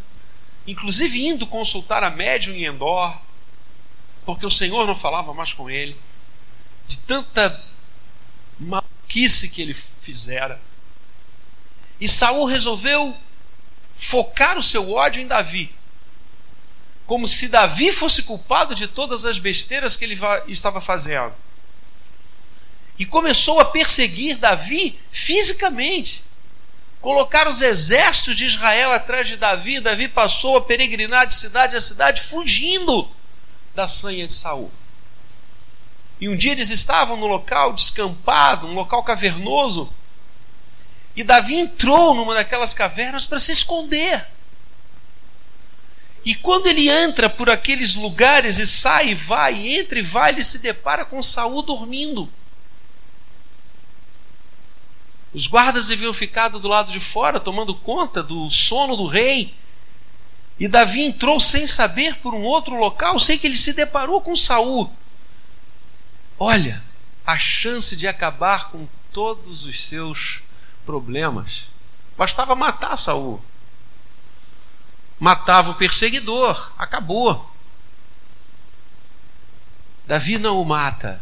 inclusive 0.65 1.25
indo 1.25 1.45
consultar 1.45 2.03
a 2.03 2.09
médium 2.09 2.55
em 2.55 2.65
Endor, 2.65 3.15
porque 4.25 4.45
o 4.45 4.51
Senhor 4.51 4.85
não 4.85 4.95
falava 4.95 5.33
mais 5.33 5.53
com 5.53 5.69
ele, 5.69 5.95
de 6.87 6.97
tanta 6.99 7.63
maluquice 8.59 9.49
que 9.49 9.61
ele 9.61 9.73
fizera. 10.01 10.59
E 11.99 12.07
Saul 12.07 12.45
resolveu 12.45 13.15
focar 13.95 14.57
o 14.57 14.63
seu 14.63 14.91
ódio 14.93 15.21
em 15.21 15.27
Davi 15.27 15.76
como 17.07 17.25
se 17.25 17.47
Davi 17.47 17.89
fosse 17.89 18.21
culpado 18.21 18.75
de 18.75 18.85
todas 18.85 19.23
as 19.23 19.39
besteiras 19.39 19.95
que 19.95 20.03
ele 20.03 20.19
estava 20.49 20.81
fazendo. 20.81 21.33
E 22.99 23.05
começou 23.05 23.61
a 23.61 23.65
perseguir 23.65 24.37
Davi 24.37 24.99
fisicamente. 25.09 26.25
Colocar 26.99 27.47
os 27.47 27.61
exércitos 27.61 28.35
de 28.35 28.45
Israel 28.45 28.91
atrás 28.91 29.25
de 29.25 29.37
Davi. 29.37 29.79
Davi 29.79 30.09
passou 30.09 30.57
a 30.57 30.61
peregrinar 30.61 31.25
de 31.25 31.35
cidade 31.35 31.77
a 31.77 31.81
cidade, 31.81 32.21
fugindo 32.21 33.09
da 33.73 33.87
sanha 33.87 34.27
de 34.27 34.33
Saul. 34.33 34.69
E 36.19 36.27
um 36.27 36.35
dia 36.35 36.51
eles 36.51 36.71
estavam 36.71 37.15
no 37.15 37.27
local 37.27 37.71
descampado, 37.71 38.67
um 38.67 38.73
local 38.73 39.01
cavernoso. 39.03 39.93
E 41.15 41.23
Davi 41.23 41.55
entrou 41.55 42.13
numa 42.13 42.33
daquelas 42.33 42.73
cavernas 42.73 43.25
para 43.25 43.39
se 43.39 43.53
esconder. 43.53 44.27
E 46.27 46.35
quando 46.35 46.67
ele 46.67 46.89
entra 46.89 47.29
por 47.29 47.49
aqueles 47.49 47.95
lugares 47.95 48.57
e 48.57 48.67
sai 48.67 49.11
e 49.11 49.15
vai, 49.15 49.65
entra 49.65 49.97
e 49.97 50.01
vai, 50.01 50.33
ele 50.33 50.43
se 50.43 50.59
depara 50.59 51.05
com 51.05 51.23
Saul 51.23 51.61
dormindo. 51.61 52.29
Os 55.33 55.47
guardas 55.47 55.89
haviam 55.89 56.11
ficado 56.11 56.59
do 56.59 56.67
lado 56.67 56.91
de 56.91 56.99
fora, 56.99 57.39
tomando 57.39 57.73
conta 57.73 58.21
do 58.21 58.49
sono 58.49 58.97
do 58.97 59.07
rei. 59.07 59.53
E 60.59 60.67
Davi 60.67 61.03
entrou 61.03 61.39
sem 61.39 61.65
saber 61.65 62.17
por 62.17 62.33
um 62.33 62.43
outro 62.43 62.75
local, 62.75 63.17
sei 63.21 63.37
que 63.37 63.47
ele 63.47 63.55
se 63.55 63.71
deparou 63.71 64.19
com 64.19 64.35
Saul. 64.35 64.91
Olha, 66.37 66.83
a 67.25 67.37
chance 67.37 67.95
de 67.95 68.05
acabar 68.05 68.69
com 68.69 68.85
todos 69.13 69.63
os 69.63 69.81
seus 69.81 70.41
problemas. 70.85 71.69
Bastava 72.17 72.53
matar 72.53 72.97
Saul 72.97 73.41
matava 75.19 75.71
o 75.71 75.75
perseguidor, 75.75 76.71
acabou. 76.77 77.53
Davi 80.05 80.37
não 80.37 80.61
o 80.61 80.65
mata. 80.65 81.21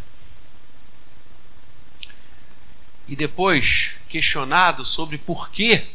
E 3.07 3.15
depois, 3.15 3.93
questionado 4.09 4.83
sobre 4.83 5.17
por 5.17 5.49
que 5.49 5.87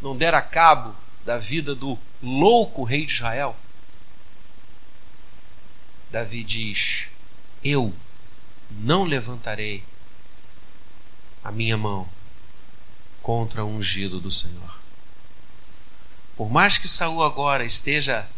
não 0.00 0.16
dera 0.16 0.40
cabo 0.42 0.94
da 1.24 1.38
vida 1.38 1.74
do 1.74 1.98
louco 2.22 2.84
rei 2.84 3.06
de 3.06 3.12
Israel, 3.12 3.56
Davi 6.10 6.42
diz: 6.44 7.08
Eu 7.62 7.94
não 8.70 9.04
levantarei 9.04 9.84
a 11.42 11.50
minha 11.50 11.76
mão 11.76 12.08
contra 13.22 13.64
o 13.64 13.68
ungido 13.68 14.20
do 14.20 14.30
Senhor. 14.30 14.81
Por 16.42 16.50
mais 16.50 16.76
que 16.76 16.88
Saul 16.88 17.22
agora 17.22 17.64
esteja 17.64 18.28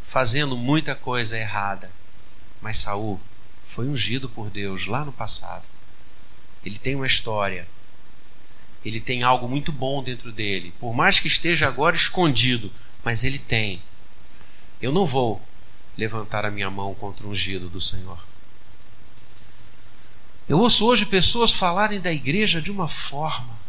fazendo 0.00 0.56
muita 0.56 0.94
coisa 0.94 1.36
errada, 1.36 1.90
mas 2.62 2.76
Saul 2.76 3.20
foi 3.66 3.88
ungido 3.88 4.28
por 4.28 4.48
Deus 4.48 4.86
lá 4.86 5.04
no 5.04 5.12
passado. 5.12 5.64
Ele 6.64 6.78
tem 6.78 6.94
uma 6.94 7.08
história. 7.08 7.66
Ele 8.84 9.00
tem 9.00 9.24
algo 9.24 9.48
muito 9.48 9.72
bom 9.72 10.04
dentro 10.04 10.30
dele. 10.30 10.72
Por 10.78 10.94
mais 10.94 11.18
que 11.18 11.26
esteja 11.26 11.66
agora 11.66 11.96
escondido, 11.96 12.70
mas 13.04 13.24
ele 13.24 13.40
tem. 13.40 13.82
Eu 14.80 14.92
não 14.92 15.04
vou 15.04 15.42
levantar 15.98 16.46
a 16.46 16.50
minha 16.50 16.70
mão 16.70 16.94
contra 16.94 17.26
o 17.26 17.30
ungido 17.30 17.68
do 17.68 17.80
Senhor. 17.80 18.24
Eu 20.48 20.60
ouço 20.60 20.86
hoje 20.86 21.04
pessoas 21.04 21.52
falarem 21.52 21.98
da 21.98 22.12
igreja 22.12 22.62
de 22.62 22.70
uma 22.70 22.86
forma 22.86 23.65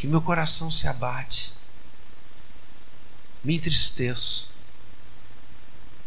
que 0.00 0.06
meu 0.06 0.22
coração 0.22 0.70
se 0.70 0.88
abate, 0.88 1.52
me 3.44 3.56
entristeço. 3.56 4.48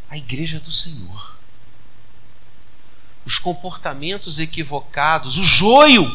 A 0.09 0.17
igreja 0.17 0.59
do 0.59 0.71
Senhor. 0.71 1.37
Os 3.23 3.37
comportamentos 3.37 4.39
equivocados, 4.39 5.37
o 5.37 5.43
joio 5.43 6.11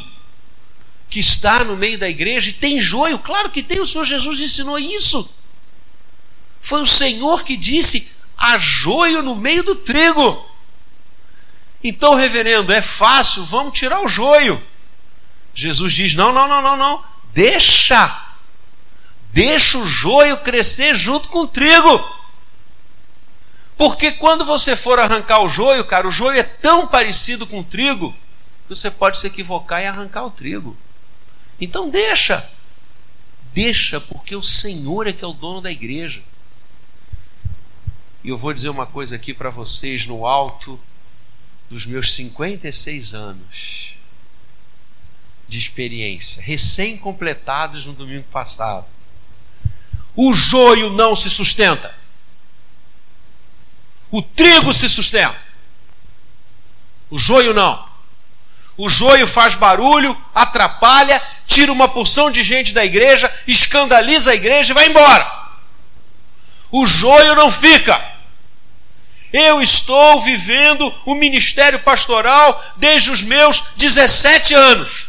que 1.08 1.20
está 1.20 1.62
no 1.62 1.76
meio 1.76 1.96
da 1.96 2.08
igreja, 2.08 2.50
e 2.50 2.52
tem 2.52 2.80
joio, 2.80 3.16
claro 3.20 3.48
que 3.48 3.62
tem, 3.62 3.78
o 3.78 3.86
Senhor 3.86 4.04
Jesus 4.04 4.40
ensinou 4.40 4.76
isso. 4.76 5.32
Foi 6.60 6.82
o 6.82 6.86
Senhor 6.86 7.44
que 7.44 7.56
disse: 7.56 8.10
há 8.36 8.58
joio 8.58 9.22
no 9.22 9.36
meio 9.36 9.62
do 9.62 9.76
trigo. 9.76 10.44
Então, 11.82 12.16
reverendo, 12.16 12.72
é 12.72 12.82
fácil, 12.82 13.44
vamos 13.44 13.78
tirar 13.78 14.00
o 14.00 14.08
joio. 14.08 14.60
Jesus 15.54 15.92
diz: 15.92 16.14
não, 16.16 16.32
não, 16.32 16.48
não, 16.48 16.60
não, 16.60 16.76
não. 16.76 17.07
Deixa. 17.32 18.26
Deixa 19.32 19.78
o 19.78 19.86
joio 19.86 20.38
crescer 20.38 20.94
junto 20.94 21.28
com 21.28 21.40
o 21.40 21.48
trigo. 21.48 22.18
Porque 23.76 24.12
quando 24.12 24.44
você 24.44 24.74
for 24.74 24.98
arrancar 24.98 25.40
o 25.40 25.48
joio, 25.48 25.84
cara, 25.84 26.08
o 26.08 26.10
joio 26.10 26.38
é 26.38 26.42
tão 26.42 26.88
parecido 26.88 27.46
com 27.46 27.60
o 27.60 27.64
trigo 27.64 28.12
que 28.66 28.74
você 28.74 28.90
pode 28.90 29.18
se 29.18 29.26
equivocar 29.26 29.80
e 29.80 29.86
arrancar 29.86 30.24
o 30.24 30.30
trigo. 30.30 30.76
Então 31.60 31.88
deixa. 31.88 32.48
Deixa, 33.52 34.00
porque 34.00 34.34
o 34.34 34.42
Senhor 34.42 35.06
é 35.06 35.12
que 35.12 35.24
é 35.24 35.28
o 35.28 35.32
dono 35.32 35.60
da 35.60 35.70
igreja. 35.70 36.20
E 38.24 38.30
eu 38.30 38.36
vou 38.36 38.52
dizer 38.52 38.68
uma 38.68 38.86
coisa 38.86 39.14
aqui 39.14 39.32
para 39.32 39.50
vocês 39.50 40.06
no 40.06 40.26
alto 40.26 40.78
dos 41.70 41.86
meus 41.86 42.12
56 42.14 43.14
anos 43.14 43.97
de 45.48 45.56
experiência, 45.56 46.42
recém-completados 46.42 47.86
no 47.86 47.94
domingo 47.94 48.24
passado. 48.24 48.84
O 50.14 50.34
joio 50.34 50.90
não 50.90 51.16
se 51.16 51.30
sustenta. 51.30 51.94
O 54.10 54.20
trigo 54.20 54.74
se 54.74 54.88
sustenta. 54.88 55.36
O 57.10 57.18
joio 57.18 57.54
não. 57.54 57.88
O 58.76 58.88
joio 58.88 59.26
faz 59.26 59.54
barulho, 59.54 60.16
atrapalha, 60.34 61.20
tira 61.46 61.72
uma 61.72 61.88
porção 61.88 62.30
de 62.30 62.42
gente 62.42 62.72
da 62.72 62.84
igreja, 62.84 63.32
escandaliza 63.46 64.30
a 64.30 64.34
igreja 64.34 64.72
e 64.72 64.74
vai 64.74 64.86
embora. 64.86 65.48
O 66.70 66.84
joio 66.86 67.34
não 67.34 67.50
fica. 67.50 68.16
Eu 69.32 69.60
estou 69.62 70.20
vivendo 70.20 70.94
o 71.06 71.14
ministério 71.14 71.80
pastoral 71.80 72.62
desde 72.76 73.10
os 73.10 73.22
meus 73.22 73.62
17 73.76 74.54
anos 74.54 75.07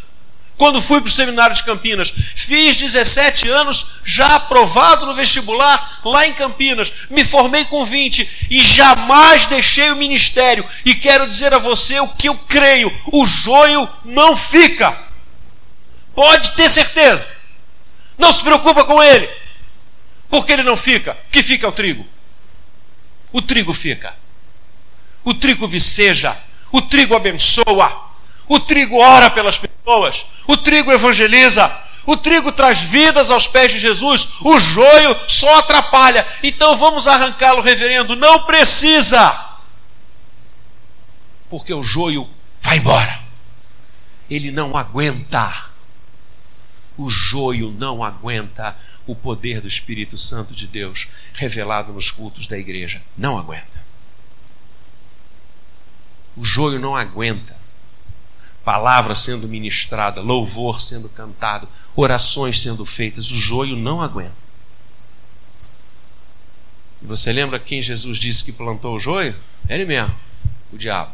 quando 0.59 0.81
fui 0.81 0.99
para 0.99 1.07
o 1.07 1.11
seminário 1.11 1.55
de 1.55 1.63
Campinas. 1.63 2.13
Fiz 2.35 2.75
17 2.75 3.47
anos, 3.47 3.95
já 4.03 4.35
aprovado 4.35 5.05
no 5.05 5.15
vestibular 5.15 6.01
lá 6.03 6.27
em 6.27 6.33
Campinas. 6.33 6.91
Me 7.09 7.23
formei 7.23 7.63
com 7.63 7.85
20 7.85 8.47
e 8.51 8.61
jamais 8.61 9.45
deixei 9.45 9.89
o 9.89 9.95
ministério. 9.95 10.67
E 10.83 10.93
quero 10.93 11.25
dizer 11.29 11.53
a 11.53 11.57
você 11.57 11.97
o 12.01 12.09
que 12.09 12.27
eu 12.27 12.37
creio: 12.37 12.93
o 13.09 13.25
joio 13.25 13.87
não 14.03 14.35
fica. 14.35 15.01
Pode 16.13 16.51
ter 16.51 16.69
certeza. 16.69 17.29
Não 18.17 18.33
se 18.33 18.43
preocupa 18.43 18.83
com 18.83 19.01
ele. 19.01 19.29
Porque 20.29 20.51
ele 20.51 20.63
não 20.63 20.75
fica. 20.75 21.17
Que 21.31 21.41
fica 21.41 21.69
o 21.69 21.71
trigo. 21.71 22.05
O 23.31 23.41
trigo 23.41 23.71
fica. 23.71 24.13
O 25.23 25.33
trigo 25.33 25.65
viceja. 25.65 26.37
O 26.69 26.81
trigo 26.81 27.15
abençoa 27.15 28.08
o 28.49 28.59
trigo 28.59 28.97
ora 28.97 29.29
pelas 29.29 29.59
pessoas, 29.59 30.25
o 30.47 30.57
trigo 30.57 30.91
evangeliza, 30.91 31.71
o 32.03 32.17
trigo 32.17 32.51
traz 32.51 32.79
vidas 32.81 33.29
aos 33.29 33.47
pés 33.47 33.71
de 33.71 33.77
Jesus, 33.79 34.29
o 34.41 34.59
joio 34.59 35.15
só 35.27 35.59
atrapalha. 35.59 36.27
Então 36.41 36.75
vamos 36.75 37.07
arrancá-lo, 37.07 37.61
reverendo. 37.61 38.15
Não 38.15 38.43
precisa, 38.45 39.57
porque 41.47 41.71
o 41.71 41.83
joio 41.83 42.27
vai 42.59 42.77
embora. 42.77 43.19
Ele 44.27 44.51
não 44.51 44.75
aguenta. 44.75 45.69
O 46.97 47.09
joio 47.09 47.71
não 47.71 48.03
aguenta 48.03 48.75
o 49.05 49.15
poder 49.15 49.61
do 49.61 49.67
Espírito 49.67 50.17
Santo 50.17 50.53
de 50.53 50.67
Deus 50.67 51.07
revelado 51.33 51.93
nos 51.93 52.09
cultos 52.09 52.47
da 52.47 52.57
igreja. 52.57 53.01
Não 53.15 53.37
aguenta. 53.37 53.79
O 56.35 56.43
joio 56.43 56.79
não 56.79 56.95
aguenta 56.95 57.58
palavra 58.69 59.15
sendo 59.15 59.47
ministrada, 59.47 60.21
louvor 60.21 60.79
sendo 60.79 61.09
cantado, 61.09 61.67
orações 61.95 62.61
sendo 62.61 62.85
feitas, 62.85 63.31
o 63.31 63.35
joio 63.35 63.75
não 63.75 63.99
aguenta. 63.99 64.31
E 67.01 67.07
você 67.07 67.33
lembra 67.33 67.59
quem 67.59 67.81
Jesus 67.81 68.19
disse 68.19 68.45
que 68.45 68.51
plantou 68.51 68.93
o 68.93 68.99
joio? 68.99 69.35
Ele 69.67 69.85
mesmo, 69.85 70.15
o 70.71 70.77
diabo. 70.77 71.11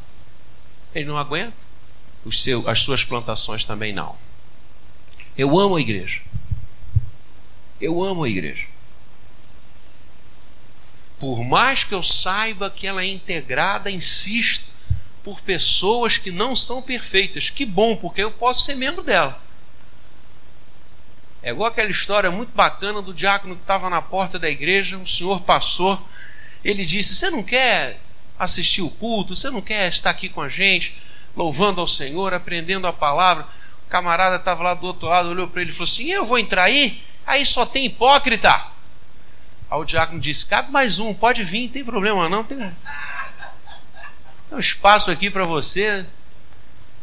Ele 0.94 1.06
não 1.06 1.18
aguenta, 1.18 1.54
as 2.68 2.82
suas 2.82 3.06
plantações 3.06 3.64
também 3.64 3.94
não. 3.94 4.18
Eu 5.38 5.58
amo 5.58 5.78
a 5.78 5.82
igreja. 5.82 6.20
Eu 7.80 8.04
amo 8.04 8.26
a 8.26 8.30
igreja. 8.30 8.68
Por 11.18 11.42
mais 11.42 11.86
que 11.86 11.96
eu 11.96 12.04
saiba 12.04 12.70
que 12.70 12.86
ela 12.86 13.02
é 13.02 13.08
integrada, 13.08 13.90
insisto, 13.90 14.75
por 15.26 15.42
pessoas 15.42 16.20
que 16.20 16.30
não 16.30 16.56
são 16.56 16.84
perfeitas. 16.84 17.50
Que 17.50 17.66
bom, 17.66 17.96
porque 17.96 18.22
eu 18.22 18.30
posso 18.30 18.62
ser 18.62 18.76
membro 18.76 19.02
dela. 19.02 19.42
É 21.42 21.50
igual 21.50 21.68
aquela 21.68 21.90
história 21.90 22.30
muito 22.30 22.56
bacana 22.56 23.02
do 23.02 23.12
diácono 23.12 23.56
que 23.56 23.62
estava 23.62 23.90
na 23.90 24.04
porta 24.04 24.38
da 24.38 24.48
igreja, 24.48 25.00
o 25.00 25.08
senhor 25.08 25.42
passou, 25.42 26.00
ele 26.64 26.86
disse: 26.86 27.16
Você 27.16 27.32
não 27.32 27.42
quer 27.42 28.00
assistir 28.38 28.84
o 28.84 28.90
culto? 28.90 29.36
Você 29.36 29.50
não 29.50 29.62
quer 29.62 29.90
estar 29.90 30.12
aqui 30.12 30.30
com 30.30 30.42
a 30.42 30.50
gente, 30.50 30.96
louvando 31.36 31.82
ao 31.82 31.88
Senhor, 31.88 32.32
aprendendo 32.32 32.86
a 32.86 32.94
palavra? 32.94 33.48
O 33.88 33.90
camarada 33.90 34.36
estava 34.36 34.62
lá 34.62 34.74
do 34.76 34.86
outro 34.86 35.08
lado, 35.08 35.30
olhou 35.30 35.48
para 35.48 35.62
ele 35.62 35.72
e 35.72 35.74
falou 35.74 35.86
assim: 35.86 36.12
Eu 36.12 36.24
vou 36.24 36.38
entrar 36.38 36.64
aí? 36.64 37.02
Aí 37.26 37.44
só 37.46 37.66
tem 37.66 37.86
hipócrita. 37.86 38.52
Aí 39.72 39.80
o 39.80 39.86
diácono 39.86 40.20
disse: 40.20 40.46
Cabe 40.46 40.72
mais 40.72 41.00
um, 41.00 41.16
pode 41.16 41.44
vir, 41.44 41.64
não 41.64 41.70
tem 41.70 41.84
problema 41.84 42.30
não. 42.30 42.44
Tem... 42.44 42.58
Um 44.56 44.60
espaço 44.60 45.12
aqui 45.12 45.30
para 45.30 45.44
você. 45.44 46.06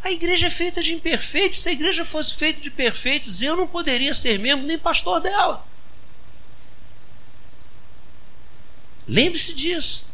A 0.03 0.11
igreja 0.11 0.47
é 0.47 0.51
feita 0.51 0.81
de 0.81 0.95
imperfeitos. 0.95 1.61
Se 1.61 1.69
a 1.69 1.73
igreja 1.73 2.03
fosse 2.03 2.35
feita 2.35 2.63
de 2.63 2.71
perfeitos, 2.71 3.43
eu 3.43 3.55
não 3.55 3.69
poderia 3.69 4.15
ser 4.15 4.39
membro 4.39 4.67
nem 4.67 4.79
pastor 4.79 5.21
dela. 5.21 5.63
Lembre-se 9.07 9.53
disso. 9.53 10.07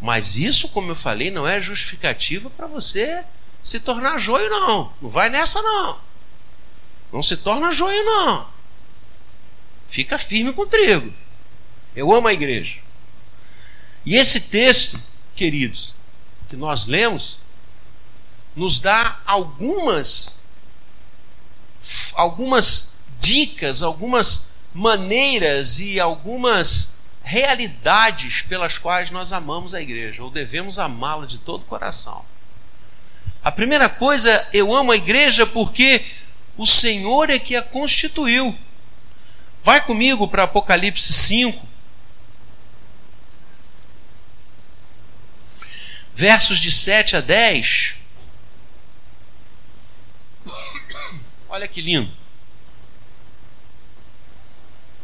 Mas 0.00 0.36
isso, 0.36 0.68
como 0.68 0.90
eu 0.90 0.96
falei, 0.96 1.30
não 1.30 1.46
é 1.46 1.60
justificativa 1.60 2.50
para 2.50 2.66
você 2.66 3.22
se 3.62 3.78
tornar 3.78 4.18
joio, 4.18 4.50
não. 4.50 4.92
Não 5.00 5.08
vai 5.08 5.30
nessa, 5.30 5.62
não. 5.62 6.00
Não 7.12 7.22
se 7.22 7.36
torna 7.36 7.72
joio, 7.72 8.04
não. 8.04 8.46
Fica 9.88 10.18
firme 10.18 10.52
com 10.52 10.62
o 10.62 10.66
trigo. 10.66 11.14
Eu 11.94 12.12
amo 12.12 12.26
a 12.26 12.32
igreja. 12.32 12.78
E 14.04 14.16
esse 14.16 14.40
texto, 14.40 15.00
queridos, 15.36 15.94
que 16.48 16.56
nós 16.56 16.86
lemos 16.86 17.38
nos 18.54 18.80
dá 18.80 19.18
algumas 19.26 20.40
algumas 22.14 22.96
dicas, 23.20 23.82
algumas 23.82 24.50
maneiras 24.72 25.78
e 25.78 26.00
algumas 26.00 26.96
realidades 27.22 28.42
pelas 28.42 28.78
quais 28.78 29.10
nós 29.10 29.32
amamos 29.32 29.74
a 29.74 29.80
igreja 29.80 30.22
ou 30.22 30.30
devemos 30.30 30.78
amá-la 30.78 31.26
de 31.26 31.38
todo 31.38 31.62
o 31.62 31.66
coração. 31.66 32.24
A 33.42 33.50
primeira 33.52 33.88
coisa, 33.88 34.46
eu 34.52 34.74
amo 34.74 34.92
a 34.92 34.96
igreja 34.96 35.46
porque 35.46 36.04
o 36.56 36.66
Senhor 36.66 37.30
é 37.30 37.38
que 37.38 37.54
a 37.56 37.62
constituiu. 37.62 38.56
Vai 39.62 39.84
comigo 39.84 40.28
para 40.28 40.44
Apocalipse 40.44 41.12
5. 41.12 41.65
Versos 46.16 46.58
de 46.58 46.72
7 46.72 47.16
a 47.16 47.20
10. 47.20 47.94
Olha 51.46 51.68
que 51.68 51.82
lindo. 51.82 52.10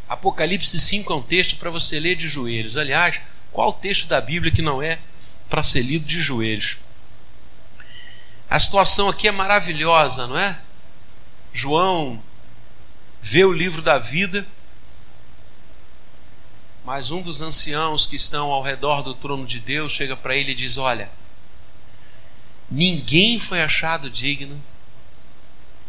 Apocalipse 0.08 0.80
5 0.80 1.12
é 1.12 1.16
um 1.16 1.22
texto 1.22 1.56
para 1.56 1.68
você 1.68 2.00
ler 2.00 2.16
de 2.16 2.28
joelhos. 2.28 2.78
Aliás, 2.78 3.20
qual 3.52 3.74
texto 3.74 4.06
da 4.06 4.22
Bíblia 4.22 4.50
que 4.50 4.62
não 4.62 4.82
é 4.82 4.98
para 5.50 5.62
ser 5.62 5.82
lido 5.82 6.06
de 6.06 6.22
joelhos? 6.22 6.78
A 8.48 8.58
situação 8.58 9.10
aqui 9.10 9.28
é 9.28 9.32
maravilhosa, 9.32 10.26
não 10.26 10.38
é? 10.38 10.58
João 11.52 12.22
vê 13.20 13.44
o 13.44 13.52
livro 13.52 13.82
da 13.82 13.98
vida 13.98 14.46
mas 16.84 17.10
um 17.10 17.22
dos 17.22 17.40
anciãos 17.40 18.06
que 18.06 18.16
estão 18.16 18.50
ao 18.50 18.62
redor 18.62 19.02
do 19.02 19.14
trono 19.14 19.46
de 19.46 19.60
Deus 19.60 19.92
chega 19.92 20.16
para 20.16 20.36
ele 20.36 20.52
e 20.52 20.54
diz: 20.54 20.76
Olha, 20.76 21.08
ninguém 22.70 23.38
foi 23.38 23.62
achado 23.62 24.10
digno 24.10 24.60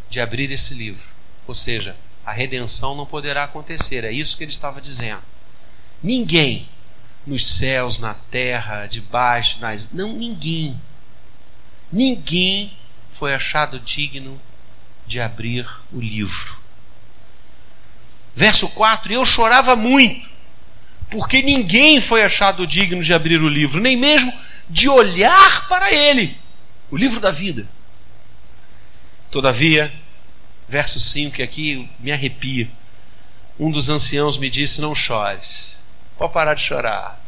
de 0.08 0.20
abrir 0.20 0.50
esse 0.52 0.74
livro. 0.74 1.08
Ou 1.46 1.54
seja, 1.54 1.96
a 2.24 2.32
redenção 2.32 2.94
não 2.94 3.04
poderá 3.04 3.44
acontecer. 3.44 4.04
É 4.04 4.12
isso 4.12 4.36
que 4.36 4.44
ele 4.44 4.52
estava 4.52 4.80
dizendo. 4.80 5.22
Ninguém 6.02 6.68
nos 7.26 7.46
céus, 7.46 7.98
na 7.98 8.14
terra, 8.14 8.86
debaixo, 8.86 9.58
nas. 9.60 9.90
Não, 9.90 10.12
ninguém. 10.12 10.80
Ninguém 11.90 12.76
foi 13.14 13.34
achado 13.34 13.80
digno 13.80 14.40
de 15.06 15.20
abrir 15.20 15.68
o 15.92 16.00
livro. 16.00 16.56
Verso 18.32 18.68
4: 18.68 19.12
Eu 19.12 19.24
chorava 19.24 19.74
muito 19.74 20.33
porque 21.10 21.42
ninguém 21.42 22.00
foi 22.00 22.22
achado 22.22 22.66
digno 22.66 23.02
de 23.02 23.12
abrir 23.12 23.40
o 23.40 23.48
livro, 23.48 23.80
nem 23.80 23.96
mesmo 23.96 24.32
de 24.68 24.88
olhar 24.88 25.68
para 25.68 25.92
ele, 25.92 26.36
o 26.90 26.96
livro 26.96 27.20
da 27.20 27.30
vida. 27.30 27.66
Todavia, 29.30 29.92
verso 30.68 30.98
5, 31.00 31.36
que 31.36 31.42
aqui 31.42 31.90
me 31.98 32.12
arrepia. 32.12 32.68
um 33.58 33.70
dos 33.70 33.88
anciãos 33.88 34.38
me 34.38 34.48
disse: 34.48 34.80
Não 34.80 34.94
chores, 34.94 35.76
pode 36.16 36.32
parar 36.32 36.54
de 36.54 36.62
chorar. 36.62 37.20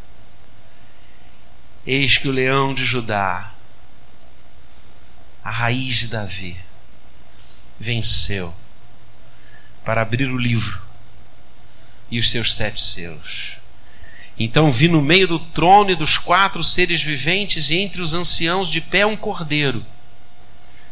Eis 1.86 2.18
que 2.18 2.28
o 2.28 2.32
leão 2.32 2.74
de 2.74 2.84
Judá, 2.84 3.52
a 5.44 5.50
raiz 5.50 5.96
de 5.96 6.08
Davi, 6.08 6.56
venceu 7.78 8.52
para 9.84 10.02
abrir 10.02 10.28
o 10.28 10.36
livro 10.36 10.82
e 12.10 12.18
os 12.18 12.30
seus 12.30 12.54
sete 12.54 12.80
selos. 12.80 13.55
Então 14.38 14.70
vi 14.70 14.87
no 14.87 15.01
meio 15.01 15.27
do 15.27 15.38
trono 15.38 15.90
e 15.90 15.96
dos 15.96 16.18
quatro 16.18 16.62
seres 16.62 17.03
viventes 17.03 17.70
e 17.70 17.79
entre 17.79 18.03
os 18.03 18.12
anciãos 18.12 18.68
de 18.68 18.81
pé 18.81 19.07
um 19.07 19.16
cordeiro, 19.16 19.85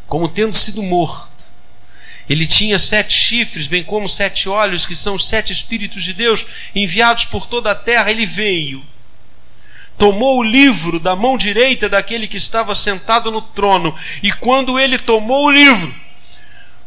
como 0.07 0.27
tendo 0.27 0.53
sido 0.53 0.81
morto. 0.81 1.45
Ele 2.27 2.47
tinha 2.47 2.79
sete 2.79 3.13
chifres, 3.13 3.67
bem 3.67 3.83
como 3.83 4.09
sete 4.09 4.49
olhos, 4.49 4.87
que 4.87 4.95
são 4.95 5.13
os 5.13 5.27
sete 5.27 5.53
Espíritos 5.53 6.03
de 6.03 6.11
Deus 6.11 6.43
enviados 6.73 7.25
por 7.25 7.45
toda 7.45 7.69
a 7.69 7.75
terra. 7.75 8.09
Ele 8.09 8.25
veio, 8.25 8.83
tomou 9.95 10.39
o 10.39 10.43
livro 10.43 10.99
da 10.99 11.15
mão 11.15 11.37
direita 11.37 11.87
daquele 11.87 12.27
que 12.27 12.37
estava 12.37 12.73
sentado 12.73 13.29
no 13.29 13.41
trono, 13.41 13.95
e 14.23 14.31
quando 14.31 14.79
ele 14.79 14.97
tomou 14.97 15.45
o 15.45 15.51
livro, 15.51 15.93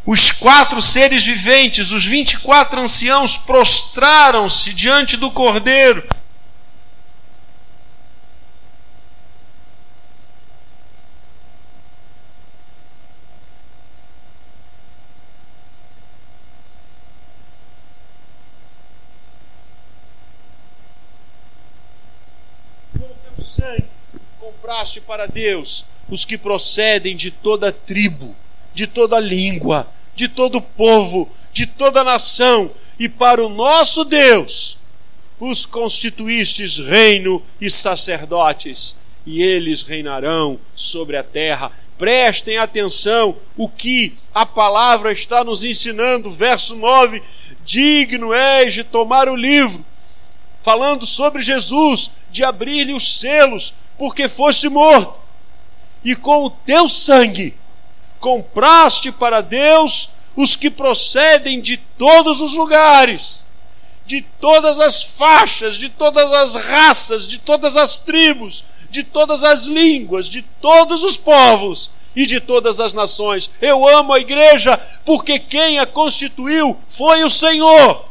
os 0.05 0.33
quatro 0.33 0.83
seres 0.83 1.25
viventes, 1.25 1.93
os 1.93 2.05
vinte 2.05 2.33
e 2.33 2.39
quatro 2.39 2.81
anciãos, 2.81 3.37
prostraram-se 3.37 4.75
diante 4.75 5.17
do 5.17 5.31
cordeiro 5.31 6.03
para 24.97 25.27
Deus 25.27 25.85
os 26.09 26.25
que 26.25 26.39
procedem 26.39 27.15
de 27.15 27.31
toda 27.31 27.71
tribo, 27.71 28.35
de 28.73 28.87
toda 28.87 29.21
língua, 29.21 29.87
de 30.15 30.29
todo 30.29 30.61
povo, 30.61 31.31
de 31.53 31.67
toda 31.67 32.03
nação, 32.03 32.71
e 32.99 33.09
para 33.09 33.45
o 33.45 33.49
nosso 33.49 34.05
Deus 34.05 34.79
os 35.41 35.65
constituístes 35.65 36.79
reino 36.79 37.43
e 37.61 37.71
sacerdotes, 37.71 39.01
e 39.25 39.43
eles 39.43 39.83
reinarão 39.83 40.59
sobre 40.75 41.17
a 41.17 41.23
terra. 41.23 41.71
Prestem 41.97 42.59
atenção 42.59 43.37
o 43.57 43.69
que 43.69 44.17
a 44.35 44.47
palavra 44.47 45.13
está 45.13 45.45
nos 45.45 45.65
ensinando, 45.65 46.31
verso 46.31 46.75
9: 46.75 47.23
Digno 47.65 48.33
és 48.33 48.73
de 48.73 48.85
tomar 48.85 49.29
o 49.29 49.37
livro, 49.37 49.85
falando 50.69 51.07
sobre 51.07 51.41
Jesus, 51.41 52.11
de 52.31 52.45
abrir-lhe 52.45 52.93
os 52.93 53.21
selos, 53.21 53.73
porque 53.97 54.29
foste 54.29 54.69
morto, 54.69 55.19
e 56.05 56.15
com 56.15 56.45
o 56.45 56.51
teu 56.51 56.91
sangue 56.91 57.57
compraste 58.21 59.11
para 59.11 59.41
Deus 59.41 60.11
os 60.37 60.57
que 60.57 60.69
procedem 60.69 61.63
de 61.63 61.79
todos 61.79 62.43
os 62.43 62.53
lugares, 62.53 63.47
de 64.05 64.21
todas 64.21 64.79
as 64.79 65.03
faixas, 65.03 65.77
de 65.77 65.89
todas 65.89 66.31
as 66.35 66.55
raças, 66.55 67.27
de 67.27 67.39
todas 67.39 67.75
as 67.75 67.99
tribos, 68.01 68.63
de 68.91 69.03
todas 69.03 69.43
as 69.45 69.65
línguas, 69.65 70.29
de 70.29 70.43
todos 70.43 71.03
os 71.03 71.17
povos 71.17 71.91
e 72.15 72.27
de 72.27 72.41
todas 72.41 72.79
as 72.79 72.93
nações. 72.93 73.51
Eu 73.59 73.89
amo 73.89 74.13
a 74.13 74.21
igreja 74.21 74.79
porque 75.03 75.39
quem 75.39 75.79
a 75.79 75.87
constituiu 75.87 76.79
foi 76.91 77.25
o 77.25 77.31
Senhor. 77.31 78.08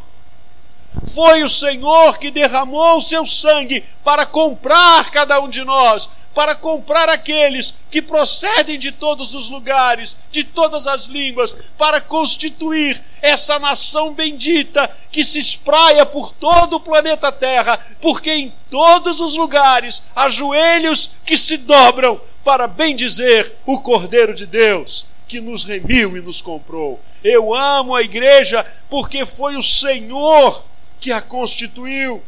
Foi 1.05 1.43
o 1.43 1.49
Senhor 1.49 2.17
que 2.17 2.31
derramou 2.31 2.97
o 2.97 3.01
seu 3.01 3.25
sangue 3.25 3.83
para 4.03 4.25
comprar 4.25 5.09
cada 5.11 5.39
um 5.39 5.49
de 5.49 5.63
nós, 5.63 6.09
para 6.33 6.53
comprar 6.53 7.09
aqueles 7.09 7.73
que 7.89 8.01
procedem 8.01 8.77
de 8.77 8.91
todos 8.91 9.33
os 9.33 9.49
lugares, 9.49 10.15
de 10.29 10.43
todas 10.43 10.85
as 10.85 11.05
línguas, 11.05 11.55
para 11.77 11.99
constituir 11.99 13.01
essa 13.21 13.57
nação 13.57 14.13
bendita 14.13 14.89
que 15.11 15.25
se 15.25 15.39
espraia 15.39 16.05
por 16.05 16.31
todo 16.31 16.75
o 16.75 16.79
planeta 16.79 17.31
Terra, 17.31 17.79
porque 17.99 18.31
em 18.31 18.53
todos 18.69 19.19
os 19.19 19.35
lugares 19.35 20.03
há 20.15 20.29
joelhos 20.29 21.09
que 21.25 21.35
se 21.35 21.57
dobram 21.57 22.21
para 22.43 22.67
bendizer 22.67 23.51
o 23.65 23.81
Cordeiro 23.81 24.33
de 24.33 24.45
Deus 24.45 25.07
que 25.27 25.41
nos 25.41 25.63
remiu 25.63 26.15
e 26.15 26.21
nos 26.21 26.41
comprou. 26.41 27.01
Eu 27.23 27.53
amo 27.53 27.95
a 27.95 28.01
igreja 28.01 28.65
porque 28.89 29.25
foi 29.25 29.57
o 29.57 29.61
Senhor 29.61 30.63
que 30.99 31.11
a 31.11 31.21
constituiu. 31.21 32.21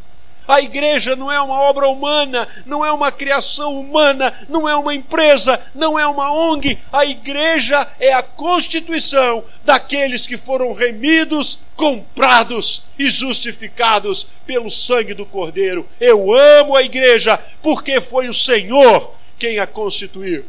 A 0.50 0.62
igreja 0.62 1.16
não 1.16 1.32
é 1.32 1.40
uma 1.40 1.62
obra 1.62 1.88
humana, 1.88 2.48
não 2.66 2.84
é 2.84 2.92
uma 2.92 3.12
criação 3.12 3.80
humana, 3.80 4.34
não 4.50 4.68
é 4.68 4.76
uma 4.76 4.96
empresa, 4.96 5.62
não 5.76 5.98
é 6.00 6.08
uma 6.08 6.32
ONG. 6.32 6.76
A 6.92 7.06
igreja 7.06 7.88
é 8.00 8.14
a 8.14 8.24
constituição 8.24 9.44
daqueles 9.64 10.26
que 10.26 10.38
foram 10.38 10.74
remidos, 10.74 11.60
comprados 11.76 12.86
e 12.98 13.08
justificados 13.10 14.26
pelo 14.48 14.72
sangue 14.72 15.14
do 15.14 15.24
Cordeiro. 15.24 15.88
Eu 16.02 16.34
amo 16.34 16.76
a 16.76 16.82
igreja 16.82 17.40
porque 17.62 18.02
foi 18.02 18.28
o 18.28 18.34
Senhor 18.34 19.14
quem 19.38 19.60
a 19.60 19.68
constituiu. 19.68 20.44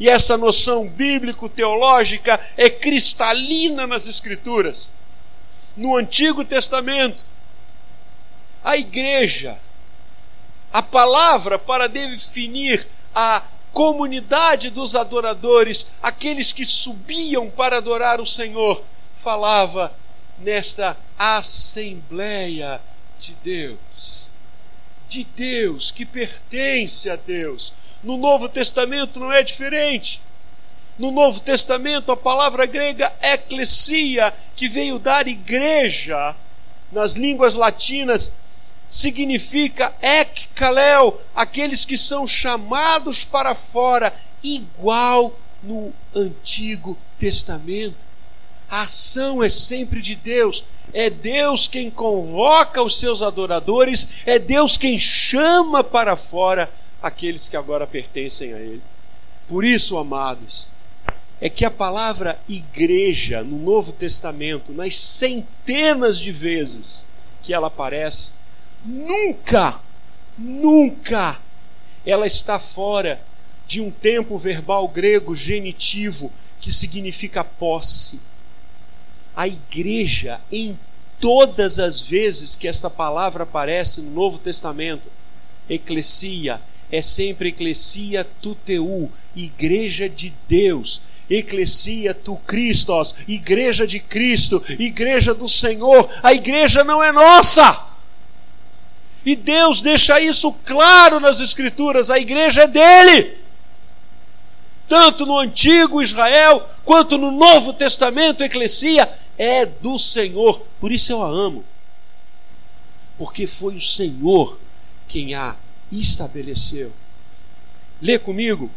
E 0.00 0.08
essa 0.08 0.36
noção 0.36 0.88
bíblico-teológica 0.88 2.40
é 2.56 2.68
cristalina 2.68 3.86
nas 3.86 4.08
Escrituras 4.08 4.92
no 5.78 5.96
Antigo 5.96 6.44
Testamento. 6.44 7.24
A 8.62 8.76
igreja, 8.76 9.56
a 10.72 10.82
palavra 10.82 11.58
para 11.58 11.88
definir 11.88 12.86
a 13.14 13.42
comunidade 13.72 14.70
dos 14.70 14.94
adoradores, 14.94 15.86
aqueles 16.02 16.52
que 16.52 16.66
subiam 16.66 17.48
para 17.48 17.78
adorar 17.78 18.20
o 18.20 18.26
Senhor, 18.26 18.82
falava 19.16 19.94
nesta 20.38 20.96
Assembleia 21.16 22.80
de 23.18 23.34
Deus. 23.42 24.30
De 25.08 25.24
Deus, 25.24 25.90
que 25.90 26.04
pertence 26.04 27.08
a 27.08 27.16
Deus. 27.16 27.72
No 28.02 28.16
Novo 28.16 28.48
Testamento 28.48 29.18
não 29.18 29.32
é 29.32 29.42
diferente. 29.42 30.20
No 30.98 31.12
Novo 31.12 31.40
Testamento, 31.40 32.10
a 32.10 32.16
palavra 32.16 32.66
grega 32.66 33.12
eclesia, 33.22 34.34
que 34.56 34.66
veio 34.66 34.98
dar 34.98 35.28
igreja, 35.28 36.34
nas 36.90 37.14
línguas 37.14 37.54
latinas, 37.54 38.32
significa 38.90 39.94
ekkalel, 40.02 41.20
aqueles 41.36 41.84
que 41.84 41.96
são 41.96 42.26
chamados 42.26 43.24
para 43.24 43.54
fora, 43.54 44.12
igual 44.42 45.38
no 45.62 45.92
Antigo 46.14 46.98
Testamento. 47.18 48.02
A 48.68 48.82
ação 48.82 49.42
é 49.42 49.48
sempre 49.48 50.00
de 50.00 50.14
Deus. 50.14 50.64
É 50.92 51.10
Deus 51.10 51.68
quem 51.68 51.90
convoca 51.90 52.82
os 52.82 52.98
seus 52.98 53.20
adoradores, 53.20 54.08
é 54.24 54.38
Deus 54.38 54.78
quem 54.78 54.98
chama 54.98 55.84
para 55.84 56.16
fora 56.16 56.70
aqueles 57.02 57.48
que 57.48 57.56
agora 57.56 57.86
pertencem 57.86 58.54
a 58.54 58.58
Ele. 58.58 58.82
Por 59.46 59.64
isso, 59.64 59.98
amados, 59.98 60.68
é 61.40 61.48
que 61.48 61.64
a 61.64 61.70
palavra 61.70 62.38
igreja 62.48 63.42
no 63.42 63.58
Novo 63.58 63.92
Testamento, 63.92 64.72
nas 64.72 64.98
centenas 64.98 66.18
de 66.18 66.32
vezes 66.32 67.06
que 67.42 67.54
ela 67.54 67.68
aparece, 67.68 68.32
nunca, 68.84 69.78
nunca 70.36 71.38
ela 72.04 72.26
está 72.26 72.58
fora 72.58 73.20
de 73.66 73.80
um 73.80 73.90
tempo 73.90 74.36
verbal 74.36 74.88
grego 74.88 75.34
genitivo 75.34 76.32
que 76.60 76.72
significa 76.72 77.44
posse. 77.44 78.20
A 79.36 79.46
igreja, 79.46 80.40
em 80.50 80.76
todas 81.20 81.78
as 81.78 82.02
vezes 82.02 82.56
que 82.56 82.66
esta 82.66 82.90
palavra 82.90 83.44
aparece 83.44 84.00
no 84.00 84.10
Novo 84.10 84.38
Testamento, 84.38 85.08
eclesia, 85.68 86.60
é 86.90 87.02
sempre 87.02 87.50
eclesia 87.50 88.26
tuteu, 88.40 89.12
igreja 89.36 90.08
de 90.08 90.32
Deus, 90.48 91.02
Eclesia 91.30 92.14
tu 92.14 92.36
Christos, 92.46 93.14
igreja 93.26 93.86
de 93.86 94.00
Cristo, 94.00 94.64
igreja 94.78 95.34
do 95.34 95.48
Senhor. 95.48 96.08
A 96.22 96.32
igreja 96.32 96.82
não 96.82 97.02
é 97.02 97.12
nossa. 97.12 97.86
E 99.24 99.36
Deus 99.36 99.82
deixa 99.82 100.20
isso 100.20 100.52
claro 100.64 101.20
nas 101.20 101.40
Escrituras: 101.40 102.08
a 102.08 102.18
igreja 102.18 102.62
é 102.62 102.66
dele. 102.66 103.36
Tanto 104.88 105.26
no 105.26 105.36
antigo 105.36 106.00
Israel 106.00 106.66
quanto 106.82 107.18
no 107.18 107.30
Novo 107.30 107.74
Testamento, 107.74 108.42
a 108.42 108.46
eclesia 108.46 109.06
é 109.36 109.66
do 109.66 109.98
Senhor. 109.98 110.66
Por 110.80 110.90
isso 110.90 111.12
eu 111.12 111.22
a 111.22 111.28
amo. 111.28 111.62
Porque 113.18 113.46
foi 113.46 113.74
o 113.74 113.80
Senhor 113.80 114.58
quem 115.06 115.34
a 115.34 115.54
estabeleceu. 115.92 116.90
Lê 118.00 118.18
comigo 118.18 118.70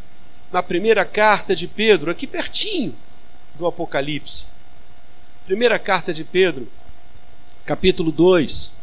na 0.51 0.61
primeira 0.61 1.05
carta 1.05 1.55
de 1.55 1.67
Pedro, 1.67 2.11
aqui 2.11 2.27
pertinho 2.27 2.93
do 3.55 3.65
Apocalipse. 3.65 4.47
Primeira 5.45 5.79
carta 5.79 6.13
de 6.13 6.23
Pedro, 6.23 6.67
capítulo 7.65 8.11
2, 8.11 8.73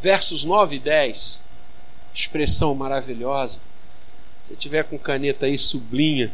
versos 0.00 0.44
9 0.44 0.76
e 0.76 0.78
10. 0.78 1.44
Expressão 2.14 2.74
maravilhosa. 2.74 3.60
Se 4.48 4.54
tiver 4.56 4.84
com 4.84 4.98
caneta 4.98 5.46
aí, 5.46 5.56
sublinha 5.56 6.30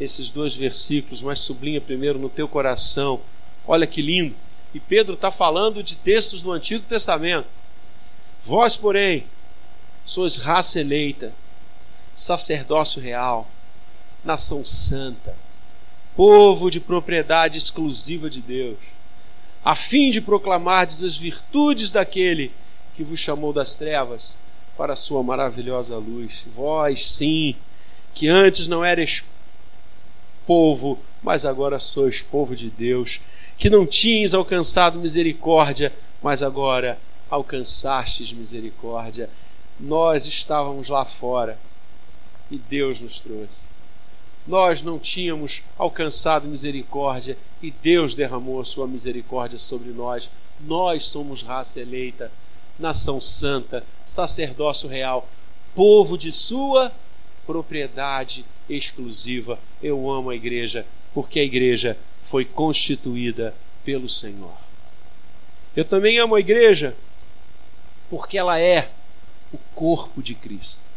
esses 0.00 0.30
dois 0.30 0.54
versículos, 0.54 1.20
mas 1.20 1.40
sublinha 1.40 1.80
primeiro 1.80 2.18
no 2.18 2.30
teu 2.30 2.48
coração. 2.48 3.20
Olha 3.66 3.86
que 3.86 4.00
lindo. 4.00 4.34
E 4.74 4.80
Pedro 4.80 5.14
está 5.14 5.30
falando 5.30 5.82
de 5.82 5.96
textos 5.96 6.40
do 6.40 6.50
Antigo 6.50 6.84
Testamento. 6.86 7.46
Vós, 8.42 8.76
porém, 8.76 9.26
sois 10.04 10.36
raça 10.36 10.80
eleita, 10.80 11.32
sacerdócio 12.14 13.00
real, 13.00 13.48
nação 14.24 14.64
santa, 14.64 15.34
povo 16.16 16.70
de 16.70 16.80
propriedade 16.80 17.58
exclusiva 17.58 18.28
de 18.28 18.40
Deus, 18.40 18.78
a 19.64 19.74
fim 19.74 20.10
de 20.10 20.20
proclamardes 20.20 21.04
as 21.04 21.16
virtudes 21.16 21.90
daquele 21.90 22.52
que 22.94 23.02
vos 23.02 23.18
chamou 23.18 23.52
das 23.52 23.74
trevas 23.74 24.38
para 24.76 24.94
a 24.94 24.96
sua 24.96 25.22
maravilhosa 25.22 25.96
luz. 25.96 26.44
Vós, 26.54 27.06
sim, 27.06 27.54
que 28.14 28.28
antes 28.28 28.68
não 28.68 28.84
eres 28.84 29.24
povo, 30.46 30.98
mas 31.22 31.46
agora 31.46 31.78
sois 31.78 32.20
povo 32.20 32.54
de 32.56 32.68
Deus, 32.68 33.20
que 33.56 33.70
não 33.70 33.86
tinhas 33.86 34.34
alcançado 34.34 34.98
misericórdia, 34.98 35.92
mas 36.22 36.42
agora 36.42 36.98
alcançastes 37.30 38.32
misericórdia. 38.32 39.30
Nós 39.78 40.26
estávamos 40.26 40.88
lá 40.88 41.04
fora 41.04 41.58
e 42.50 42.56
Deus 42.56 43.00
nos 43.00 43.20
trouxe. 43.20 43.66
Nós 44.46 44.82
não 44.82 44.98
tínhamos 44.98 45.62
alcançado 45.78 46.48
misericórdia 46.48 47.38
e 47.62 47.70
Deus 47.70 48.14
derramou 48.14 48.60
a 48.60 48.64
sua 48.64 48.86
misericórdia 48.86 49.58
sobre 49.58 49.90
nós. 49.90 50.28
Nós 50.60 51.06
somos 51.06 51.42
raça 51.42 51.80
eleita, 51.80 52.30
nação 52.78 53.20
santa, 53.20 53.84
sacerdócio 54.04 54.88
real, 54.88 55.28
povo 55.74 56.18
de 56.18 56.32
sua 56.32 56.92
propriedade 57.46 58.44
exclusiva. 58.68 59.58
Eu 59.82 60.10
amo 60.10 60.30
a 60.30 60.34
igreja 60.34 60.86
porque 61.14 61.38
a 61.38 61.44
igreja 61.44 61.96
foi 62.24 62.44
constituída 62.44 63.54
pelo 63.84 64.08
Senhor. 64.08 64.54
Eu 65.76 65.84
também 65.84 66.18
amo 66.18 66.34
a 66.34 66.40
igreja 66.40 66.96
porque 68.10 68.36
ela 68.36 68.58
é 68.58 68.90
corpo 69.82 70.22
de 70.22 70.36
Cristo. 70.36 70.92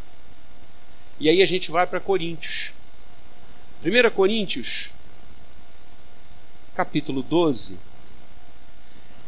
E 1.19 1.27
aí 1.27 1.41
a 1.41 1.45
gente 1.47 1.71
vai 1.71 1.87
para 1.87 1.99
Coríntios. 1.99 2.71
1 3.83 4.11
Coríntios, 4.11 4.91
capítulo 6.75 7.23
12, 7.23 7.79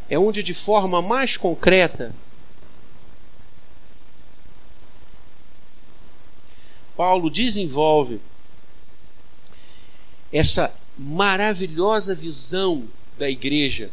é 0.07 0.19
onde 0.19 0.43
de 0.43 0.53
forma 0.53 1.01
mais 1.01 1.37
concreta 1.37 2.13
Paulo 6.95 7.27
desenvolve 7.27 8.21
essa 10.31 10.71
maravilhosa 10.95 12.13
visão 12.13 12.87
da 13.17 13.27
igreja 13.27 13.89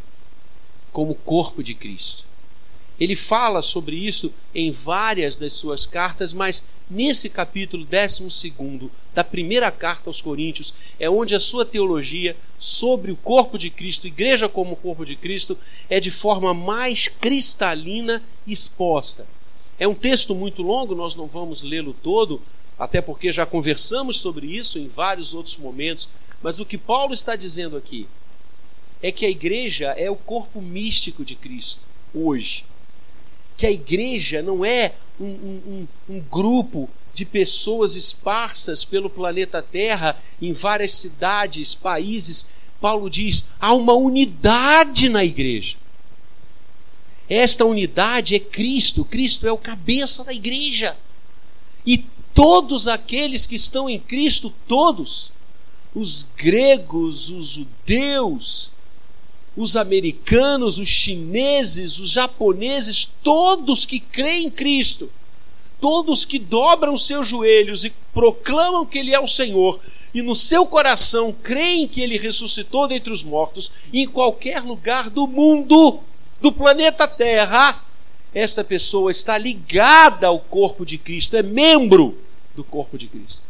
como 0.92 1.14
corpo 1.14 1.62
de 1.62 1.74
Cristo. 1.74 2.33
Ele 2.98 3.16
fala 3.16 3.60
sobre 3.60 3.96
isso 3.96 4.32
em 4.54 4.70
várias 4.70 5.36
das 5.36 5.52
suas 5.52 5.84
cartas, 5.84 6.32
mas 6.32 6.64
nesse 6.88 7.28
capítulo 7.28 7.84
12 7.84 8.54
da 9.12 9.24
primeira 9.24 9.70
carta 9.70 10.08
aos 10.08 10.22
Coríntios 10.22 10.74
é 11.00 11.10
onde 11.10 11.34
a 11.34 11.40
sua 11.40 11.64
teologia 11.64 12.36
sobre 12.58 13.10
o 13.10 13.16
corpo 13.16 13.58
de 13.58 13.68
Cristo, 13.68 14.06
igreja 14.06 14.48
como 14.48 14.76
corpo 14.76 15.04
de 15.04 15.16
Cristo, 15.16 15.58
é 15.90 15.98
de 15.98 16.10
forma 16.10 16.54
mais 16.54 17.08
cristalina 17.08 18.22
exposta. 18.46 19.26
É 19.78 19.88
um 19.88 19.94
texto 19.94 20.34
muito 20.34 20.62
longo, 20.62 20.94
nós 20.94 21.16
não 21.16 21.26
vamos 21.26 21.62
lê-lo 21.62 21.94
todo, 22.00 22.40
até 22.78 23.00
porque 23.00 23.32
já 23.32 23.44
conversamos 23.44 24.20
sobre 24.20 24.46
isso 24.46 24.78
em 24.78 24.86
vários 24.86 25.34
outros 25.34 25.56
momentos, 25.56 26.08
mas 26.40 26.60
o 26.60 26.66
que 26.66 26.78
Paulo 26.78 27.12
está 27.12 27.34
dizendo 27.34 27.76
aqui 27.76 28.06
é 29.02 29.10
que 29.10 29.26
a 29.26 29.30
igreja 29.30 29.88
é 29.96 30.08
o 30.08 30.16
corpo 30.16 30.62
místico 30.62 31.24
de 31.24 31.34
Cristo 31.34 31.86
hoje. 32.14 32.64
Que 33.56 33.66
a 33.66 33.70
igreja 33.70 34.42
não 34.42 34.64
é 34.64 34.94
um, 35.20 35.26
um, 35.26 35.88
um, 36.08 36.20
grupo 36.20 36.88
de 37.14 37.24
pessoas 37.24 37.94
esparsas 37.94 38.84
pelo 38.84 39.08
planeta 39.08 39.62
Terra, 39.62 40.20
em 40.42 40.52
várias 40.52 40.92
cidades, 40.92 41.74
países. 41.74 42.46
Paulo 42.80 43.08
diz: 43.08 43.46
há 43.60 43.72
uma 43.72 43.94
unidade 43.94 45.08
na 45.08 45.24
igreja. 45.24 45.76
Esta 47.28 47.64
unidade 47.64 48.34
é 48.34 48.38
Cristo, 48.38 49.04
Cristo 49.04 49.46
é 49.46 49.52
o 49.52 49.56
cabeça 49.56 50.24
da 50.24 50.32
igreja. 50.32 50.96
E 51.86 52.04
todos 52.34 52.86
aqueles 52.86 53.46
que 53.46 53.54
estão 53.54 53.88
em 53.88 53.98
Cristo, 53.98 54.52
todos, 54.66 55.32
os 55.94 56.26
gregos, 56.36 57.30
os 57.30 57.50
judeus, 57.50 58.73
os 59.56 59.76
americanos, 59.76 60.78
os 60.78 60.88
chineses, 60.88 61.98
os 61.98 62.10
japoneses, 62.10 63.08
todos 63.22 63.86
que 63.86 64.00
creem 64.00 64.46
em 64.46 64.50
Cristo, 64.50 65.10
todos 65.80 66.24
que 66.24 66.38
dobram 66.38 66.96
seus 66.96 67.28
joelhos 67.28 67.84
e 67.84 67.92
proclamam 68.12 68.84
que 68.84 68.98
Ele 68.98 69.14
é 69.14 69.20
o 69.20 69.28
Senhor, 69.28 69.80
e 70.12 70.22
no 70.22 70.34
seu 70.34 70.66
coração 70.66 71.32
creem 71.32 71.86
que 71.86 72.00
Ele 72.00 72.18
ressuscitou 72.18 72.88
dentre 72.88 73.12
os 73.12 73.22
mortos, 73.22 73.70
em 73.92 74.06
qualquer 74.06 74.60
lugar 74.60 75.10
do 75.10 75.26
mundo, 75.26 76.00
do 76.40 76.50
planeta 76.50 77.06
Terra, 77.06 77.80
esta 78.34 78.64
pessoa 78.64 79.12
está 79.12 79.38
ligada 79.38 80.26
ao 80.26 80.40
corpo 80.40 80.84
de 80.84 80.98
Cristo, 80.98 81.36
é 81.36 81.42
membro 81.42 82.18
do 82.56 82.64
corpo 82.64 82.98
de 82.98 83.06
Cristo. 83.06 83.46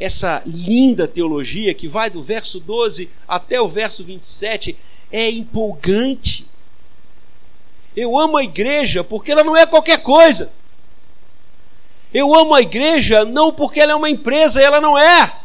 Essa 0.00 0.42
linda 0.46 1.06
teologia 1.06 1.74
que 1.74 1.86
vai 1.86 2.08
do 2.08 2.22
verso 2.22 2.58
12 2.58 3.10
até 3.26 3.60
o 3.60 3.68
verso 3.68 4.02
27 4.02 4.76
é 5.10 5.30
empolgante. 5.30 6.46
Eu 7.96 8.18
amo 8.18 8.36
a 8.36 8.44
igreja 8.44 9.02
porque 9.02 9.32
ela 9.32 9.42
não 9.42 9.56
é 9.56 9.66
qualquer 9.66 10.02
coisa. 10.02 10.52
Eu 12.12 12.34
amo 12.34 12.54
a 12.54 12.62
igreja 12.62 13.24
não 13.24 13.52
porque 13.52 13.80
ela 13.80 13.92
é 13.92 13.96
uma 13.96 14.08
empresa, 14.08 14.60
ela 14.62 14.80
não 14.80 14.96
é. 14.96 15.40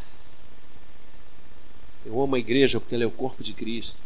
Eu 2.06 2.22
amo 2.22 2.36
a 2.36 2.40
igreja 2.40 2.80
porque 2.80 2.96
ela 2.96 3.04
é 3.04 3.08
o 3.08 3.12
corpo 3.12 3.44
de 3.44 3.54
Cristo. 3.54 4.02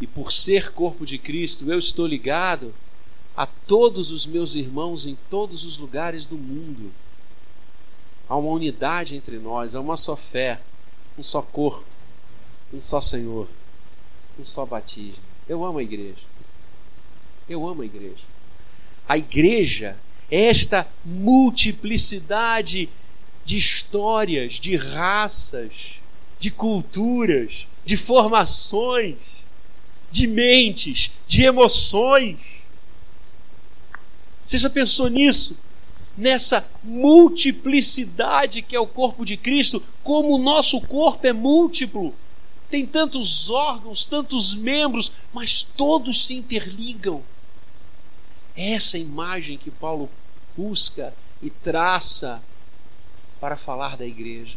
E 0.00 0.06
por 0.06 0.32
ser 0.32 0.72
corpo 0.72 1.06
de 1.06 1.18
Cristo, 1.18 1.70
eu 1.70 1.78
estou 1.78 2.06
ligado 2.06 2.74
a 3.36 3.46
todos 3.46 4.10
os 4.10 4.26
meus 4.26 4.54
irmãos 4.54 5.06
em 5.06 5.16
todos 5.30 5.64
os 5.64 5.78
lugares 5.78 6.26
do 6.26 6.36
mundo. 6.36 6.92
Há 8.28 8.36
uma 8.36 8.50
unidade 8.50 9.16
entre 9.16 9.38
nós, 9.38 9.74
há 9.74 9.80
uma 9.80 9.96
só 9.96 10.16
fé, 10.16 10.60
um 11.18 11.22
só 11.22 11.42
corpo, 11.42 11.84
um 12.72 12.80
só 12.80 13.00
Senhor, 13.00 13.48
um 14.38 14.44
só 14.44 14.64
batismo. 14.64 15.22
Eu 15.48 15.64
amo 15.64 15.78
a 15.78 15.82
igreja. 15.82 16.32
Eu 17.48 17.66
amo 17.66 17.82
a 17.82 17.84
igreja. 17.84 18.24
A 19.08 19.18
igreja 19.18 19.96
é 20.30 20.46
esta 20.46 20.86
multiplicidade 21.04 22.88
de 23.44 23.56
histórias, 23.56 24.54
de 24.54 24.76
raças, 24.76 25.94
de 26.38 26.50
culturas, 26.50 27.66
de 27.84 27.96
formações 27.96 29.42
de 30.12 30.26
mentes, 30.26 31.10
de 31.26 31.42
emoções. 31.42 32.38
Você 34.44 34.58
já 34.58 34.68
pensou 34.68 35.08
nisso? 35.08 35.60
Nessa 36.16 36.68
multiplicidade 36.84 38.60
que 38.60 38.76
é 38.76 38.80
o 38.80 38.86
corpo 38.86 39.24
de 39.24 39.38
Cristo, 39.38 39.82
como 40.04 40.34
o 40.34 40.38
nosso 40.38 40.78
corpo 40.82 41.26
é 41.26 41.32
múltiplo, 41.32 42.14
tem 42.72 42.86
tantos 42.86 43.50
órgãos, 43.50 44.06
tantos 44.06 44.54
membros, 44.54 45.12
mas 45.30 45.62
todos 45.62 46.24
se 46.24 46.32
interligam. 46.32 47.22
É 48.56 48.72
essa 48.72 48.96
imagem 48.96 49.58
que 49.58 49.70
Paulo 49.70 50.08
busca 50.56 51.14
e 51.42 51.50
traça 51.50 52.42
para 53.38 53.58
falar 53.58 53.98
da 53.98 54.06
igreja. 54.06 54.56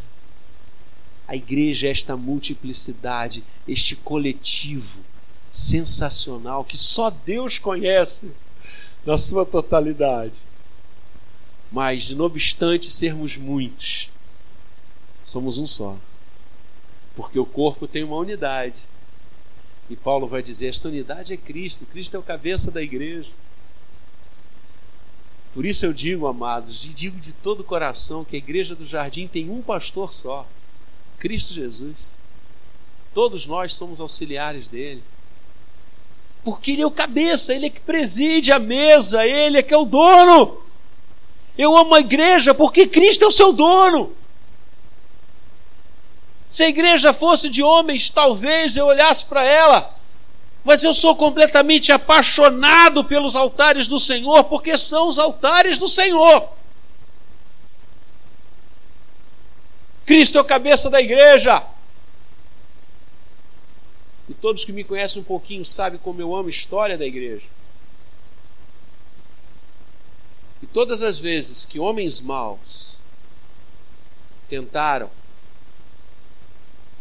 A 1.28 1.36
igreja 1.36 1.88
é 1.88 1.90
esta 1.90 2.16
multiplicidade, 2.16 3.44
este 3.68 3.94
coletivo 3.94 5.04
sensacional 5.50 6.64
que 6.64 6.78
só 6.78 7.10
Deus 7.10 7.58
conhece 7.58 8.32
na 9.04 9.18
sua 9.18 9.44
totalidade. 9.44 10.38
Mas, 11.70 12.08
não 12.12 12.24
obstante 12.24 12.90
sermos 12.90 13.36
muitos, 13.36 14.08
somos 15.22 15.58
um 15.58 15.66
só. 15.66 15.98
Porque 17.16 17.38
o 17.38 17.46
corpo 17.46 17.88
tem 17.88 18.04
uma 18.04 18.16
unidade. 18.16 18.82
E 19.88 19.96
Paulo 19.96 20.26
vai 20.28 20.42
dizer: 20.42 20.68
esta 20.68 20.88
unidade 20.88 21.32
é 21.32 21.36
Cristo, 21.36 21.86
Cristo 21.86 22.16
é 22.16 22.20
o 22.20 22.22
cabeça 22.22 22.70
da 22.70 22.82
igreja. 22.82 23.30
Por 25.54 25.64
isso 25.64 25.86
eu 25.86 25.92
digo, 25.94 26.26
amados, 26.26 26.84
e 26.84 26.88
digo 26.88 27.18
de 27.18 27.32
todo 27.32 27.60
o 27.60 27.64
coração 27.64 28.22
que 28.22 28.36
a 28.36 28.38
igreja 28.38 28.74
do 28.74 28.86
jardim 28.86 29.26
tem 29.26 29.48
um 29.48 29.62
pastor 29.62 30.12
só: 30.12 30.46
Cristo 31.18 31.54
Jesus. 31.54 31.96
Todos 33.14 33.46
nós 33.46 33.72
somos 33.72 33.98
auxiliares 33.98 34.68
dele. 34.68 35.02
Porque 36.44 36.72
ele 36.72 36.82
é 36.82 36.86
o 36.86 36.90
cabeça, 36.90 37.54
ele 37.54 37.66
é 37.66 37.70
que 37.70 37.80
preside 37.80 38.52
a 38.52 38.58
mesa, 38.58 39.26
ele 39.26 39.56
é 39.56 39.62
que 39.62 39.72
é 39.72 39.76
o 39.76 39.86
dono. 39.86 40.60
Eu 41.56 41.74
amo 41.74 41.94
a 41.94 42.00
igreja 42.00 42.54
porque 42.54 42.86
Cristo 42.86 43.24
é 43.24 43.26
o 43.26 43.32
seu 43.32 43.54
dono. 43.54 44.12
Se 46.48 46.62
a 46.62 46.68
igreja 46.68 47.12
fosse 47.12 47.48
de 47.48 47.62
homens, 47.62 48.08
talvez 48.08 48.76
eu 48.76 48.86
olhasse 48.86 49.24
para 49.24 49.44
ela, 49.44 49.94
mas 50.64 50.82
eu 50.82 50.94
sou 50.94 51.14
completamente 51.16 51.92
apaixonado 51.92 53.04
pelos 53.04 53.36
altares 53.36 53.88
do 53.88 53.98
Senhor, 53.98 54.44
porque 54.44 54.76
são 54.78 55.08
os 55.08 55.18
altares 55.18 55.78
do 55.78 55.88
Senhor. 55.88 56.48
Cristo 60.04 60.38
é 60.38 60.40
o 60.40 60.44
cabeça 60.44 60.88
da 60.88 61.00
igreja. 61.00 61.62
E 64.28 64.34
todos 64.34 64.64
que 64.64 64.72
me 64.72 64.84
conhecem 64.84 65.20
um 65.20 65.24
pouquinho 65.24 65.64
sabem 65.64 65.98
como 65.98 66.20
eu 66.20 66.34
amo 66.34 66.48
a 66.48 66.50
história 66.50 66.96
da 66.96 67.06
igreja. 67.06 67.46
E 70.62 70.66
todas 70.66 71.02
as 71.02 71.18
vezes 71.18 71.64
que 71.64 71.78
homens 71.78 72.20
maus 72.20 72.98
tentaram 74.48 75.10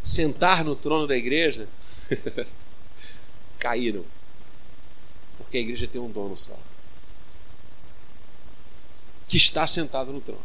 sentar 0.05 0.63
no 0.63 0.75
trono 0.75 1.07
da 1.07 1.17
igreja, 1.17 1.67
caíram. 3.57 4.05
Porque 5.39 5.57
a 5.57 5.59
igreja 5.59 5.87
tem 5.87 5.99
um 5.99 6.11
dono 6.11 6.37
só. 6.37 6.57
Que 9.27 9.35
está 9.35 9.65
sentado 9.65 10.13
no 10.13 10.21
trono. 10.21 10.39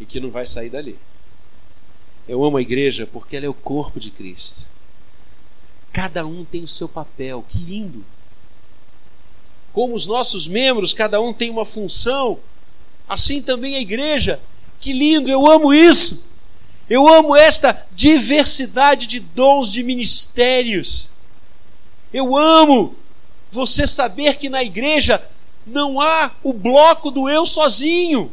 E 0.00 0.04
que 0.04 0.18
não 0.18 0.30
vai 0.30 0.46
sair 0.46 0.68
dali. 0.68 0.98
Eu 2.28 2.44
amo 2.44 2.56
a 2.56 2.62
igreja 2.62 3.06
porque 3.06 3.36
ela 3.36 3.46
é 3.46 3.48
o 3.48 3.54
corpo 3.54 4.00
de 4.00 4.10
Cristo. 4.10 4.66
Cada 5.92 6.26
um 6.26 6.44
tem 6.44 6.64
o 6.64 6.68
seu 6.68 6.88
papel. 6.88 7.44
Que 7.48 7.58
lindo! 7.58 8.04
Como 9.72 9.94
os 9.94 10.06
nossos 10.06 10.48
membros, 10.48 10.92
cada 10.92 11.20
um 11.20 11.32
tem 11.32 11.50
uma 11.50 11.64
função, 11.64 12.40
assim 13.08 13.40
também 13.40 13.76
a 13.76 13.80
igreja. 13.80 14.40
Que 14.80 14.92
lindo! 14.92 15.30
Eu 15.30 15.46
amo 15.46 15.72
isso. 15.72 16.35
Eu 16.88 17.08
amo 17.08 17.34
esta 17.34 17.86
diversidade 17.92 19.06
de 19.06 19.18
dons, 19.18 19.72
de 19.72 19.82
ministérios. 19.82 21.10
Eu 22.12 22.36
amo 22.36 22.94
você 23.50 23.86
saber 23.86 24.36
que 24.36 24.48
na 24.48 24.62
igreja 24.62 25.22
não 25.66 26.00
há 26.00 26.30
o 26.42 26.52
bloco 26.52 27.10
do 27.10 27.28
eu 27.28 27.44
sozinho. 27.44 28.30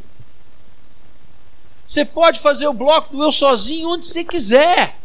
Você 1.84 2.04
pode 2.04 2.40
fazer 2.40 2.66
o 2.68 2.72
bloco 2.72 3.16
do 3.16 3.22
eu 3.22 3.32
sozinho 3.32 3.90
onde 3.90 4.06
você 4.06 4.24
quiser 4.24 4.96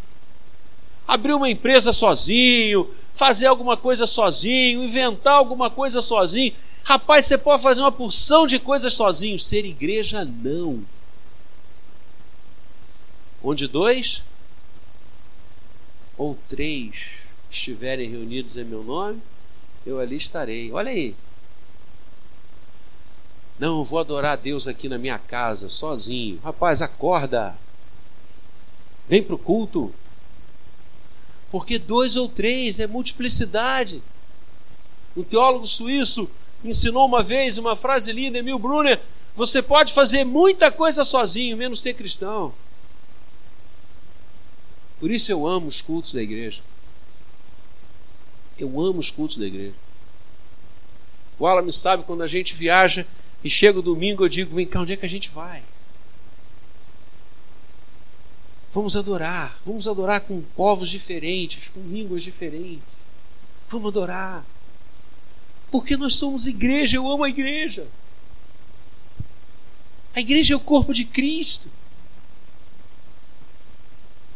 abrir 1.07 1.33
uma 1.33 1.49
empresa 1.49 1.91
sozinho, 1.91 2.87
fazer 3.15 3.47
alguma 3.47 3.75
coisa 3.75 4.05
sozinho, 4.05 4.83
inventar 4.83 5.33
alguma 5.33 5.69
coisa 5.69 6.01
sozinho. 6.01 6.53
Rapaz, 6.83 7.25
você 7.25 7.37
pode 7.37 7.63
fazer 7.63 7.81
uma 7.81 7.91
porção 7.91 8.45
de 8.45 8.59
coisas 8.59 8.93
sozinho. 8.93 9.37
Ser 9.39 9.65
igreja, 9.65 10.23
não. 10.23 10.83
Onde 13.43 13.67
dois 13.67 14.21
ou 16.17 16.37
três 16.47 17.19
estiverem 17.49 18.09
reunidos 18.09 18.57
em 18.57 18.65
meu 18.65 18.83
nome, 18.83 19.21
eu 19.85 19.99
ali 19.99 20.17
estarei. 20.17 20.71
Olha 20.71 20.91
aí. 20.91 21.15
Não, 23.57 23.79
eu 23.79 23.83
vou 23.83 23.99
adorar 23.99 24.33
a 24.33 24.35
Deus 24.41 24.67
aqui 24.67 24.87
na 24.87 24.97
minha 24.97 25.17
casa, 25.17 25.67
sozinho. 25.69 26.39
Rapaz, 26.43 26.81
acorda. 26.81 27.55
Vem 29.07 29.23
para 29.23 29.35
o 29.35 29.39
culto. 29.39 29.93
Porque 31.51 31.79
dois 31.79 32.15
ou 32.15 32.29
três 32.29 32.79
é 32.79 32.87
multiplicidade. 32.87 34.01
Um 35.17 35.23
teólogo 35.23 35.65
suíço 35.65 36.29
ensinou 36.63 37.05
uma 37.05 37.23
vez 37.23 37.57
uma 37.57 37.75
frase 37.75 38.11
linda, 38.11 38.37
Emil 38.37 38.59
Brunner: 38.59 39.01
você 39.35 39.61
pode 39.61 39.93
fazer 39.93 40.23
muita 40.23 40.71
coisa 40.71 41.03
sozinho, 41.03 41.57
menos 41.57 41.81
ser 41.81 41.93
cristão. 41.93 42.53
Por 44.99 45.09
isso 45.09 45.31
eu 45.31 45.47
amo 45.47 45.67
os 45.67 45.81
cultos 45.81 46.13
da 46.13 46.21
igreja. 46.21 46.61
Eu 48.57 48.81
amo 48.81 48.99
os 48.99 49.09
cultos 49.09 49.37
da 49.37 49.45
igreja. 49.45 49.75
O 51.39 51.47
Alan 51.47 51.71
sabe 51.71 52.03
quando 52.03 52.21
a 52.21 52.27
gente 52.27 52.53
viaja 52.53 53.07
e 53.43 53.49
chega 53.49 53.79
o 53.79 53.81
domingo, 53.81 54.25
eu 54.25 54.29
digo: 54.29 54.55
vem 54.55 54.67
cá, 54.67 54.81
onde 54.81 54.91
é 54.91 54.97
que 54.97 55.05
a 55.05 55.09
gente 55.09 55.29
vai? 55.29 55.63
Vamos 58.71 58.95
adorar, 58.95 59.59
vamos 59.65 59.87
adorar 59.87 60.21
com 60.21 60.41
povos 60.55 60.89
diferentes, 60.89 61.69
com 61.69 61.79
línguas 61.79 62.21
diferentes. 62.21 62.83
Vamos 63.69 63.87
adorar. 63.87 64.45
Porque 65.71 65.95
nós 65.95 66.15
somos 66.15 66.45
igreja, 66.45 66.97
eu 66.97 67.09
amo 67.09 67.23
a 67.23 67.29
igreja. 67.29 67.87
A 70.15 70.19
igreja 70.19 70.53
é 70.53 70.57
o 70.57 70.59
corpo 70.59 70.93
de 70.93 71.05
Cristo. 71.05 71.71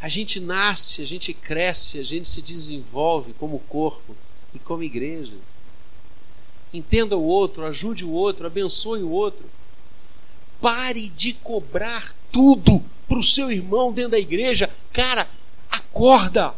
A 0.04 0.10
gente 0.10 0.38
nasce, 0.38 1.02
a 1.02 1.06
gente 1.06 1.34
cresce, 1.34 1.98
a 1.98 2.04
gente 2.04 2.28
se 2.28 2.42
desenvolve 2.42 3.32
como 3.39 3.58
corpo 3.58 4.13
e 4.54 4.60
como 4.60 4.84
igreja. 4.84 5.32
Entenda 6.74 7.16
o 7.16 7.24
outro, 7.24 7.66
ajude 7.66 8.04
o 8.04 8.12
outro, 8.12 8.46
abençoe 8.46 9.02
o 9.02 9.10
outro. 9.10 9.50
Pare 10.60 11.08
de 11.08 11.32
cobrar 11.36 12.13
tudo 12.34 12.84
para 13.08 13.18
o 13.18 13.24
seu 13.24 13.50
irmão 13.50 13.94
dentro 13.94 14.12
da 14.12 14.20
igreja, 14.20 14.70
cara, 14.92 15.26
acorda. 15.72 16.54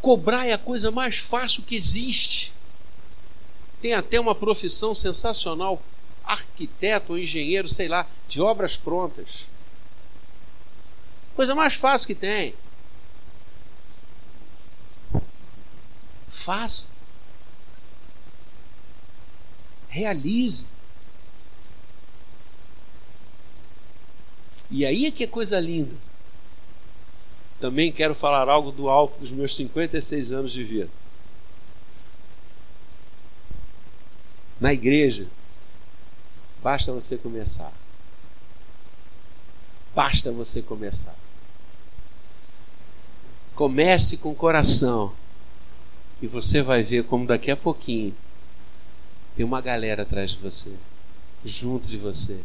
Cobrar 0.00 0.46
é 0.46 0.52
a 0.52 0.58
coisa 0.58 0.92
mais 0.92 1.16
fácil 1.16 1.64
que 1.64 1.74
existe. 1.74 2.52
Tem 3.82 3.94
até 3.94 4.20
uma 4.20 4.32
profissão 4.32 4.94
sensacional, 4.94 5.82
arquiteto 6.24 7.14
ou 7.14 7.18
engenheiro, 7.18 7.68
sei 7.68 7.88
lá, 7.88 8.06
de 8.28 8.40
obras 8.40 8.76
prontas. 8.76 9.55
Coisa 11.36 11.54
mais 11.54 11.74
fácil 11.74 12.06
que 12.06 12.14
tem. 12.14 12.54
Faça. 16.26 16.88
Realize. 19.90 20.66
E 24.70 24.86
aí 24.86 25.04
é 25.04 25.10
que 25.10 25.24
é 25.24 25.26
coisa 25.26 25.60
linda. 25.60 25.94
Também 27.60 27.92
quero 27.92 28.14
falar 28.14 28.48
algo 28.48 28.72
do 28.72 28.88
alto 28.88 29.20
dos 29.20 29.30
meus 29.30 29.54
56 29.54 30.32
anos 30.32 30.52
de 30.52 30.64
vida. 30.64 30.90
Na 34.58 34.72
igreja, 34.72 35.26
basta 36.62 36.92
você 36.92 37.18
começar. 37.18 37.72
Basta 39.94 40.32
você 40.32 40.62
começar. 40.62 41.25
Comece 43.56 44.18
com 44.18 44.30
o 44.30 44.36
coração. 44.36 45.12
E 46.22 46.28
você 46.28 46.62
vai 46.62 46.84
ver 46.84 47.02
como 47.04 47.26
daqui 47.26 47.50
a 47.50 47.56
pouquinho 47.56 48.14
tem 49.34 49.44
uma 49.44 49.60
galera 49.60 50.02
atrás 50.02 50.30
de 50.30 50.38
você, 50.38 50.72
junto 51.44 51.88
de 51.88 51.98
você, 51.98 52.40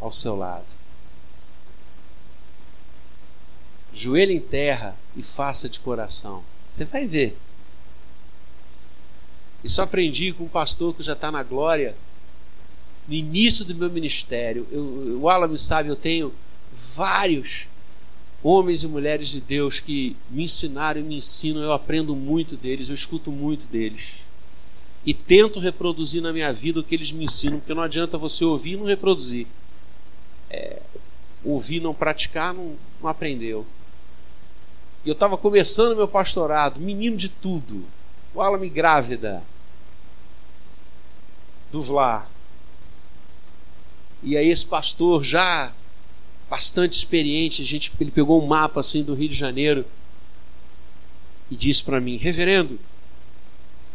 ao 0.00 0.12
seu 0.12 0.36
lado. 0.36 0.76
joelho 3.96 4.32
em 4.32 4.40
terra 4.40 4.94
e 5.16 5.22
faça 5.22 5.68
de 5.68 5.80
coração. 5.80 6.44
Você 6.68 6.84
vai 6.84 7.06
ver. 7.06 7.36
Isso 9.64 9.80
aprendi 9.80 10.32
com 10.32 10.44
um 10.44 10.48
pastor 10.48 10.94
que 10.94 11.02
já 11.02 11.14
está 11.14 11.30
na 11.30 11.42
glória. 11.42 11.96
No 13.08 13.14
início 13.14 13.64
do 13.64 13.74
meu 13.74 13.88
ministério, 13.88 14.66
eu, 14.70 15.18
o 15.20 15.30
Alan 15.30 15.56
sabe, 15.56 15.88
eu 15.88 15.96
tenho 15.96 16.32
vários 16.94 17.66
homens 18.46 18.84
e 18.84 18.86
mulheres 18.86 19.26
de 19.26 19.40
Deus 19.40 19.80
que 19.80 20.16
me 20.30 20.44
ensinaram 20.44 21.00
e 21.00 21.02
me 21.04 21.16
ensinam, 21.16 21.62
eu 21.62 21.72
aprendo 21.72 22.14
muito 22.14 22.56
deles, 22.56 22.88
eu 22.88 22.94
escuto 22.94 23.32
muito 23.32 23.66
deles. 23.66 24.18
E 25.04 25.12
tento 25.12 25.58
reproduzir 25.58 26.22
na 26.22 26.32
minha 26.32 26.52
vida 26.52 26.78
o 26.78 26.84
que 26.84 26.94
eles 26.94 27.10
me 27.10 27.24
ensinam, 27.24 27.58
porque 27.58 27.74
não 27.74 27.82
adianta 27.82 28.16
você 28.16 28.44
ouvir 28.44 28.74
e 28.74 28.76
não 28.76 28.86
reproduzir. 28.86 29.48
É, 30.48 30.80
ouvir 31.44 31.80
não 31.80 31.92
praticar, 31.92 32.54
não, 32.54 32.76
não 33.02 33.10
aprendeu. 33.10 33.66
E 35.04 35.08
eu 35.08 35.12
estava 35.12 35.36
começando 35.36 35.96
meu 35.96 36.06
pastorado, 36.06 36.80
menino 36.80 37.16
de 37.16 37.28
tudo. 37.28 37.84
O 38.32 38.40
Alame 38.40 38.68
grávida. 38.68 39.42
Do 41.72 41.82
Vlá. 41.82 42.26
E 44.22 44.36
aí 44.36 44.48
esse 44.48 44.64
pastor 44.64 45.24
já 45.24 45.72
bastante 46.48 46.92
experiente, 46.92 47.62
a 47.62 47.64
gente, 47.64 47.92
ele 48.00 48.10
pegou 48.10 48.42
um 48.42 48.46
mapa 48.46 48.80
assim 48.80 49.02
do 49.02 49.14
Rio 49.14 49.28
de 49.28 49.36
Janeiro 49.36 49.84
e 51.50 51.56
disse 51.56 51.82
para 51.82 52.00
mim, 52.00 52.16
reverendo, 52.16 52.78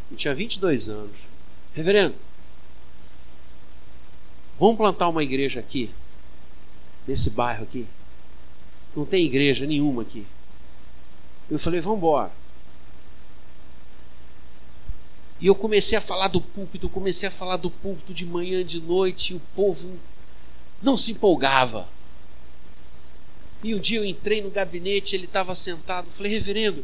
eu 0.10 0.18
tinha 0.18 0.36
22 0.36 0.89
anos, 0.89 1.16
reverendo, 1.74 2.16
vamos 4.60 4.78
plantar 4.78 5.10
uma 5.10 5.24
igreja 5.24 5.60
aqui, 5.60 5.89
nesse 7.08 7.30
bairro 7.30 7.64
aqui. 7.64 7.88
Não 8.95 9.06
tem 9.06 9.26
igreja 9.26 9.66
nenhuma 9.66 10.02
aqui. 10.02 10.26
Eu 11.49 11.58
falei, 11.58 11.80
vamos 11.80 11.97
embora. 11.97 12.32
E 15.39 15.47
eu 15.47 15.56
comecei 15.56 15.97
a 15.97 16.02
falar 16.02 16.28
do 16.28 16.39
púlpito, 16.39 16.88
comecei 16.88 17.28
a 17.28 17.32
falar 17.32 17.58
do 17.58 17.72
púlpito 17.72 18.14
de 18.14 18.26
manhã, 18.26 18.64
de 18.64 18.80
noite, 18.80 19.34
e 19.34 19.36
o 19.36 19.41
povo 19.56 19.97
não 20.82 20.95
se 20.95 21.12
empolgava. 21.12 21.88
E 23.64 23.76
um 23.76 23.80
dia 23.80 23.99
eu 23.99 24.05
entrei 24.05 24.41
no 24.41 24.49
gabinete, 24.49 25.16
ele 25.16 25.26
estava 25.26 25.53
sentado, 25.53 26.07
falei, 26.09 26.32
reverendo, 26.32 26.84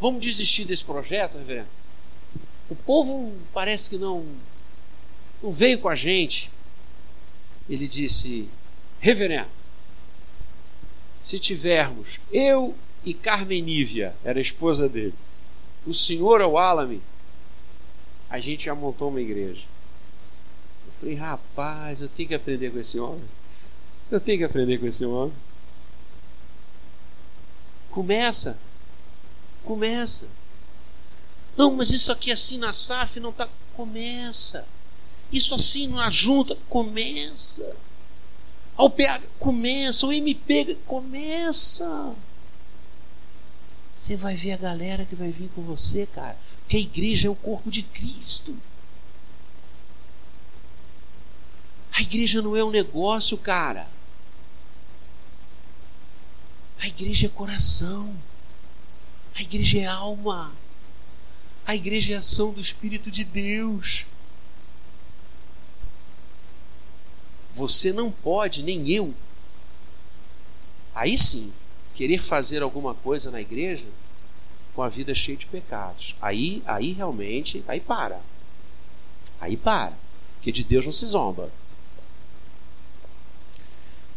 vamos 0.00 0.20
desistir 0.20 0.64
desse 0.64 0.84
projeto, 0.84 1.38
reverendo? 1.38 1.68
O 2.68 2.74
povo 2.74 3.32
parece 3.52 3.88
que 3.88 3.96
não, 3.96 4.26
não 5.42 5.52
veio 5.52 5.78
com 5.78 5.88
a 5.88 5.94
gente. 5.94 6.50
Ele 7.68 7.86
disse, 7.86 8.48
reverendo, 9.00 9.48
se 11.22 11.38
tivermos 11.38 12.18
eu 12.32 12.74
e 13.04 13.14
Carmenívia, 13.14 14.14
era 14.24 14.38
a 14.38 14.42
esposa 14.42 14.88
dele, 14.88 15.14
o 15.86 15.94
senhor 15.94 16.40
ao 16.40 16.58
Alame, 16.58 17.00
a 18.28 18.40
gente 18.40 18.66
já 18.66 18.74
montou 18.74 19.08
uma 19.08 19.20
igreja. 19.20 19.62
Eu 20.86 20.92
falei, 21.00 21.14
rapaz, 21.14 22.00
eu 22.00 22.08
tenho 22.08 22.28
que 22.28 22.34
aprender 22.34 22.70
com 22.70 22.78
esse 22.78 22.98
homem. 22.98 23.24
Eu 24.10 24.20
tenho 24.20 24.38
que 24.38 24.44
aprender 24.44 24.78
com 24.78 24.86
esse 24.86 25.04
homem. 25.04 25.32
Começa. 27.90 28.58
Começa. 29.64 30.28
Não, 31.56 31.74
mas 31.74 31.90
isso 31.90 32.12
aqui 32.12 32.30
assim 32.30 32.58
na 32.58 32.72
SAF 32.72 33.18
não 33.20 33.30
está. 33.30 33.48
Começa. 33.74 34.66
Isso 35.32 35.54
assim 35.54 35.88
na 35.88 36.08
junta. 36.10 36.56
Começa. 36.68 37.76
Ao 38.76 38.88
PH, 38.88 39.26
começa. 39.38 40.06
O 40.06 40.12
MP, 40.12 40.76
começa. 40.86 42.14
Você 43.94 44.16
vai 44.16 44.36
ver 44.36 44.52
a 44.52 44.56
galera 44.56 45.04
que 45.04 45.16
vai 45.16 45.32
vir 45.32 45.50
com 45.54 45.62
você, 45.62 46.06
cara. 46.06 46.36
Porque 46.60 46.76
a 46.76 46.80
igreja 46.80 47.26
é 47.26 47.30
o 47.30 47.34
corpo 47.34 47.70
de 47.70 47.82
Cristo. 47.82 48.56
A 51.92 52.00
igreja 52.00 52.40
não 52.40 52.56
é 52.56 52.62
um 52.62 52.70
negócio, 52.70 53.36
cara. 53.36 53.88
A 56.80 56.86
igreja 56.86 57.26
é 57.26 57.30
coração. 57.30 58.14
A 59.34 59.42
igreja 59.42 59.80
é 59.80 59.86
alma. 59.86 60.52
A 61.66 61.74
igreja 61.74 62.14
é 62.14 62.16
ação 62.16 62.52
do 62.52 62.60
Espírito 62.60 63.10
de 63.10 63.24
Deus. 63.24 64.06
Você 67.54 67.92
não 67.92 68.10
pode, 68.10 68.62
nem 68.62 68.88
eu. 68.90 69.12
Aí 70.94 71.18
sim, 71.18 71.52
querer 71.94 72.22
fazer 72.22 72.62
alguma 72.62 72.94
coisa 72.94 73.30
na 73.30 73.40
igreja 73.40 73.84
com 74.74 74.82
a 74.82 74.88
vida 74.88 75.14
cheia 75.14 75.36
de 75.36 75.46
pecados. 75.46 76.14
Aí, 76.22 76.62
aí 76.64 76.92
realmente, 76.92 77.64
aí 77.66 77.80
para. 77.80 78.20
Aí 79.40 79.56
para. 79.56 79.92
Porque 80.34 80.52
de 80.52 80.62
Deus 80.62 80.84
não 80.84 80.92
se 80.92 81.04
zomba. 81.06 81.50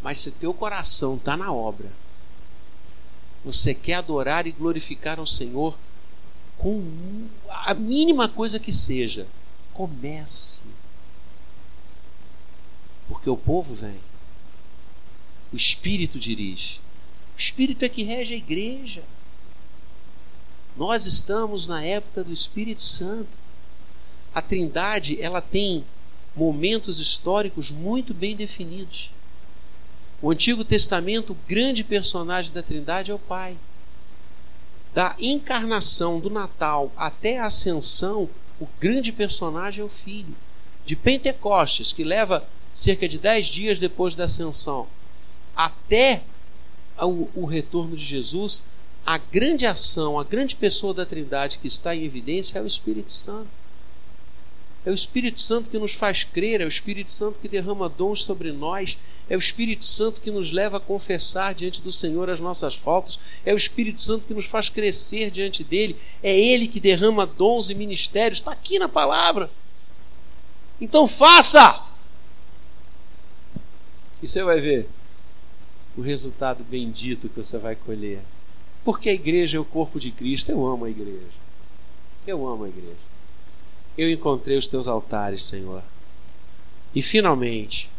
Mas 0.01 0.19
se 0.19 0.31
teu 0.31 0.53
coração 0.53 1.15
está 1.15 1.35
na 1.35 1.51
obra, 1.51 1.91
você 3.43 3.73
quer 3.73 3.95
adorar 3.95 4.45
e 4.45 4.51
glorificar 4.51 5.19
ao 5.19 5.25
Senhor 5.25 5.75
com 6.57 7.27
a 7.49 7.73
mínima 7.73 8.29
coisa 8.29 8.59
que 8.59 8.71
seja, 8.71 9.27
comece. 9.73 10.63
Porque 13.07 13.29
o 13.29 13.37
povo 13.37 13.73
vem. 13.73 13.99
O 15.51 15.55
Espírito 15.55 16.19
dirige. 16.19 16.79
O 17.35 17.39
Espírito 17.39 17.83
é 17.83 17.89
que 17.89 18.03
rege 18.03 18.33
a 18.33 18.37
igreja. 18.37 19.03
Nós 20.77 21.05
estamos 21.05 21.67
na 21.67 21.83
época 21.83 22.23
do 22.23 22.31
Espírito 22.31 22.83
Santo. 22.83 23.29
A 24.33 24.41
Trindade, 24.41 25.21
ela 25.21 25.41
tem 25.41 25.83
momentos 26.35 26.99
históricos 26.99 27.71
muito 27.71 28.13
bem 28.13 28.35
definidos. 28.35 29.09
O 30.21 30.29
Antigo 30.29 30.63
Testamento, 30.63 31.33
o 31.33 31.37
grande 31.47 31.83
personagem 31.83 32.53
da 32.53 32.61
Trindade 32.61 33.09
é 33.09 33.13
o 33.13 33.19
Pai. 33.19 33.57
Da 34.93 35.15
encarnação 35.17 36.19
do 36.19 36.29
Natal 36.29 36.91
até 36.95 37.39
a 37.39 37.45
ascensão, 37.45 38.29
o 38.59 38.67
grande 38.79 39.11
personagem 39.11 39.81
é 39.81 39.85
o 39.85 39.89
Filho. 39.89 40.35
De 40.85 40.95
Pentecostes, 40.95 41.91
que 41.91 42.03
leva 42.03 42.47
cerca 42.73 43.07
de 43.07 43.17
dez 43.17 43.47
dias 43.47 43.79
depois 43.79 44.13
da 44.15 44.25
ascensão, 44.25 44.87
até 45.55 46.21
o, 46.99 47.27
o 47.33 47.45
retorno 47.45 47.95
de 47.95 48.03
Jesus, 48.03 48.63
a 49.05 49.17
grande 49.17 49.65
ação, 49.65 50.19
a 50.19 50.23
grande 50.23 50.55
pessoa 50.55 50.93
da 50.93 51.05
Trindade 51.05 51.57
que 51.57 51.67
está 51.67 51.95
em 51.95 52.03
evidência 52.03 52.59
é 52.59 52.61
o 52.61 52.67
Espírito 52.67 53.11
Santo. 53.11 53.60
É 54.83 54.89
o 54.89 54.95
Espírito 54.95 55.39
Santo 55.39 55.69
que 55.69 55.77
nos 55.77 55.93
faz 55.93 56.23
crer, 56.23 56.59
é 56.59 56.65
o 56.65 56.67
Espírito 56.67 57.11
Santo 57.11 57.39
que 57.39 57.47
derrama 57.47 57.87
dons 57.87 58.23
sobre 58.23 58.51
nós, 58.51 58.97
é 59.29 59.35
o 59.35 59.39
Espírito 59.39 59.85
Santo 59.85 60.19
que 60.19 60.31
nos 60.31 60.51
leva 60.51 60.77
a 60.77 60.79
confessar 60.79 61.53
diante 61.53 61.81
do 61.81 61.91
Senhor 61.91 62.29
as 62.31 62.39
nossas 62.39 62.73
faltas, 62.73 63.19
é 63.45 63.53
o 63.53 63.57
Espírito 63.57 64.01
Santo 64.01 64.25
que 64.25 64.33
nos 64.33 64.47
faz 64.47 64.69
crescer 64.69 65.29
diante 65.29 65.63
dele, 65.63 65.95
é 66.23 66.37
ele 66.37 66.67
que 66.67 66.79
derrama 66.79 67.27
dons 67.27 67.69
e 67.69 67.75
ministérios, 67.75 68.39
está 68.39 68.51
aqui 68.51 68.79
na 68.79 68.89
palavra. 68.89 69.51
Então 70.79 71.05
faça! 71.05 71.85
E 74.23 74.27
você 74.27 74.43
vai 74.43 74.59
ver 74.59 74.89
o 75.95 76.01
resultado 76.01 76.63
bendito 76.63 77.29
que 77.29 77.43
você 77.43 77.59
vai 77.59 77.75
colher. 77.75 78.19
Porque 78.83 79.09
a 79.09 79.13
igreja 79.13 79.57
é 79.57 79.59
o 79.59 79.65
corpo 79.65 79.99
de 79.99 80.09
Cristo. 80.11 80.51
Eu 80.51 80.65
amo 80.65 80.85
a 80.85 80.89
igreja. 80.89 81.21
Eu 82.25 82.47
amo 82.47 82.63
a 82.63 82.69
igreja 82.69 83.10
eu 83.97 84.09
encontrei 84.09 84.57
os 84.57 84.67
teus 84.67 84.87
altares, 84.87 85.43
Senhor. 85.43 85.83
E 86.93 87.01
finalmente, 87.01 87.89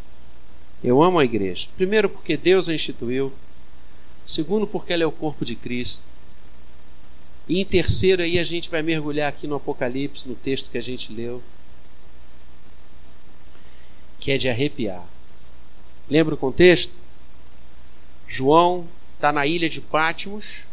eu 0.83 1.01
amo 1.01 1.19
a 1.19 1.25
igreja. 1.25 1.67
Primeiro, 1.75 2.09
porque 2.09 2.35
Deus 2.35 2.67
a 2.67 2.73
instituiu. 2.73 3.31
Segundo, 4.25 4.67
porque 4.67 4.93
ela 4.93 5.03
é 5.03 5.05
o 5.05 5.11
corpo 5.11 5.45
de 5.45 5.55
Cristo. 5.55 6.03
E 7.47 7.59
em 7.59 7.65
terceiro, 7.65 8.21
aí 8.21 8.39
a 8.39 8.43
gente 8.43 8.69
vai 8.69 8.81
mergulhar 8.81 9.29
aqui 9.29 9.47
no 9.47 9.55
Apocalipse, 9.55 10.27
no 10.27 10.35
texto 10.35 10.69
que 10.69 10.77
a 10.77 10.83
gente 10.83 11.11
leu, 11.11 11.41
que 14.19 14.31
é 14.31 14.37
de 14.37 14.47
arrepiar. 14.47 15.05
Lembra 16.09 16.35
o 16.35 16.37
contexto? 16.37 16.95
João 18.27 18.87
está 19.15 19.31
na 19.31 19.45
ilha 19.45 19.69
de 19.69 19.81
Pátimos, 19.81 20.65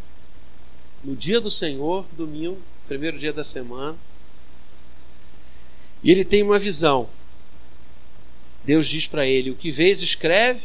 no 1.03 1.17
dia 1.17 1.41
do 1.41 1.51
Senhor, 1.51 2.07
domingo, 2.13 2.59
primeiro 2.87 3.19
dia 3.19 3.33
da 3.33 3.43
semana. 3.43 3.97
E 6.03 6.11
ele 6.11 6.25
tem 6.25 6.43
uma 6.43 6.59
visão. 6.59 7.09
Deus 8.65 8.87
diz 8.87 9.07
para 9.07 9.27
ele: 9.27 9.51
O 9.51 9.57
que 9.57 9.71
vês, 9.71 10.03
escreve, 10.03 10.63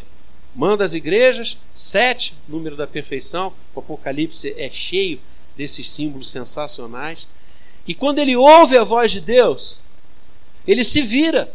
manda 0.55 0.83
às 0.83 0.93
igrejas, 0.93 1.57
sete, 1.73 2.33
número 2.47 2.75
da 2.75 2.87
perfeição. 2.87 3.53
O 3.73 3.79
Apocalipse 3.79 4.53
é 4.57 4.69
cheio 4.71 5.19
desses 5.55 5.89
símbolos 5.89 6.29
sensacionais. 6.29 7.27
E 7.87 7.93
quando 7.93 8.19
ele 8.19 8.35
ouve 8.35 8.77
a 8.77 8.83
voz 8.83 9.11
de 9.11 9.21
Deus, 9.21 9.81
ele 10.67 10.83
se 10.83 11.01
vira, 11.01 11.53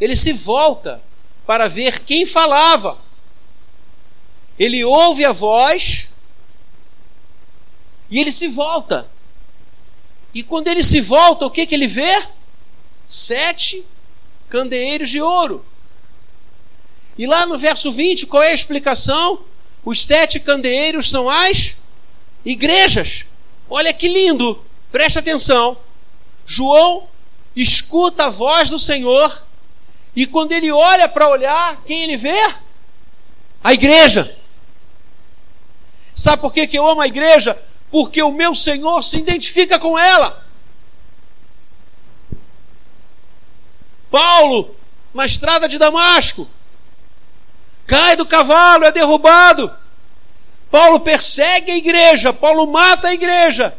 ele 0.00 0.14
se 0.14 0.32
volta 0.32 1.02
para 1.46 1.68
ver 1.68 2.00
quem 2.00 2.26
falava. 2.26 2.98
Ele 4.58 4.84
ouve 4.84 5.24
a 5.24 5.32
voz 5.32 6.10
e 8.10 8.18
ele 8.18 8.32
se 8.32 8.48
volta. 8.48 9.08
E 10.34 10.42
quando 10.42 10.68
ele 10.68 10.82
se 10.82 11.00
volta, 11.00 11.46
o 11.46 11.50
que, 11.50 11.66
que 11.66 11.74
ele 11.74 11.86
vê? 11.86 12.26
Sete 13.06 13.86
candeeiros 14.50 15.08
de 15.08 15.20
ouro. 15.20 15.64
E 17.16 17.26
lá 17.26 17.46
no 17.46 17.56
verso 17.56 17.90
20, 17.90 18.26
qual 18.26 18.42
é 18.42 18.48
a 18.48 18.54
explicação? 18.54 19.40
Os 19.84 20.04
sete 20.04 20.40
candeeiros 20.40 21.08
são 21.08 21.30
as 21.30 21.76
igrejas. 22.44 23.24
Olha 23.70 23.92
que 23.92 24.08
lindo, 24.08 24.62
preste 24.90 25.18
atenção. 25.18 25.78
João 26.44 27.08
escuta 27.54 28.26
a 28.26 28.28
voz 28.28 28.68
do 28.68 28.78
Senhor 28.78 29.44
e 30.14 30.26
quando 30.26 30.52
ele 30.52 30.70
olha 30.70 31.08
para 31.08 31.28
olhar, 31.28 31.80
quem 31.84 32.02
ele 32.02 32.16
vê? 32.16 32.54
A 33.62 33.74
igreja. 33.74 34.36
Sabe 36.14 36.40
por 36.40 36.52
que, 36.52 36.66
que 36.66 36.78
eu 36.78 36.86
amo 36.86 37.02
a 37.02 37.06
igreja? 37.06 37.60
Porque 37.90 38.22
o 38.22 38.32
meu 38.32 38.54
Senhor 38.54 39.02
se 39.02 39.18
identifica 39.18 39.78
com 39.78 39.98
ela. 39.98 40.45
Paulo, 44.10 44.74
na 45.14 45.24
estrada 45.24 45.68
de 45.68 45.78
Damasco, 45.78 46.48
cai 47.86 48.16
do 48.16 48.26
cavalo, 48.26 48.84
é 48.84 48.92
derrubado. 48.92 49.72
Paulo 50.70 51.00
persegue 51.00 51.70
a 51.70 51.76
igreja, 51.76 52.32
Paulo 52.32 52.66
mata 52.66 53.08
a 53.08 53.14
igreja. 53.14 53.76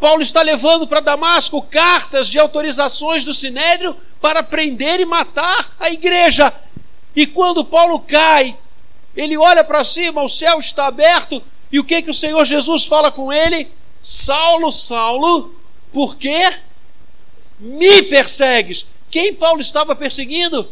Paulo 0.00 0.20
está 0.20 0.42
levando 0.42 0.86
para 0.86 1.00
Damasco 1.00 1.62
cartas 1.62 2.26
de 2.28 2.38
autorizações 2.38 3.24
do 3.24 3.32
sinédrio 3.32 3.96
para 4.20 4.42
prender 4.42 4.98
e 4.98 5.04
matar 5.04 5.70
a 5.78 5.90
igreja. 5.90 6.52
E 7.14 7.26
quando 7.26 7.64
Paulo 7.64 8.00
cai, 8.00 8.56
ele 9.16 9.36
olha 9.36 9.62
para 9.62 9.84
cima, 9.84 10.22
o 10.22 10.28
céu 10.28 10.58
está 10.58 10.86
aberto 10.86 11.42
E 11.72 11.78
o 11.78 11.84
que 11.84 12.02
que 12.02 12.10
o 12.10 12.14
Senhor 12.14 12.44
Jesus 12.44 12.84
fala 12.84 13.10
com 13.10 13.32
ele? 13.32 13.66
Saulo, 14.02 14.70
Saulo, 14.70 15.54
por 15.90 16.16
que 16.16 16.52
me 17.58 18.02
persegues? 18.02 18.86
Quem 19.12 19.34
Paulo 19.34 19.60
estava 19.60 19.94
perseguindo? 19.94 20.66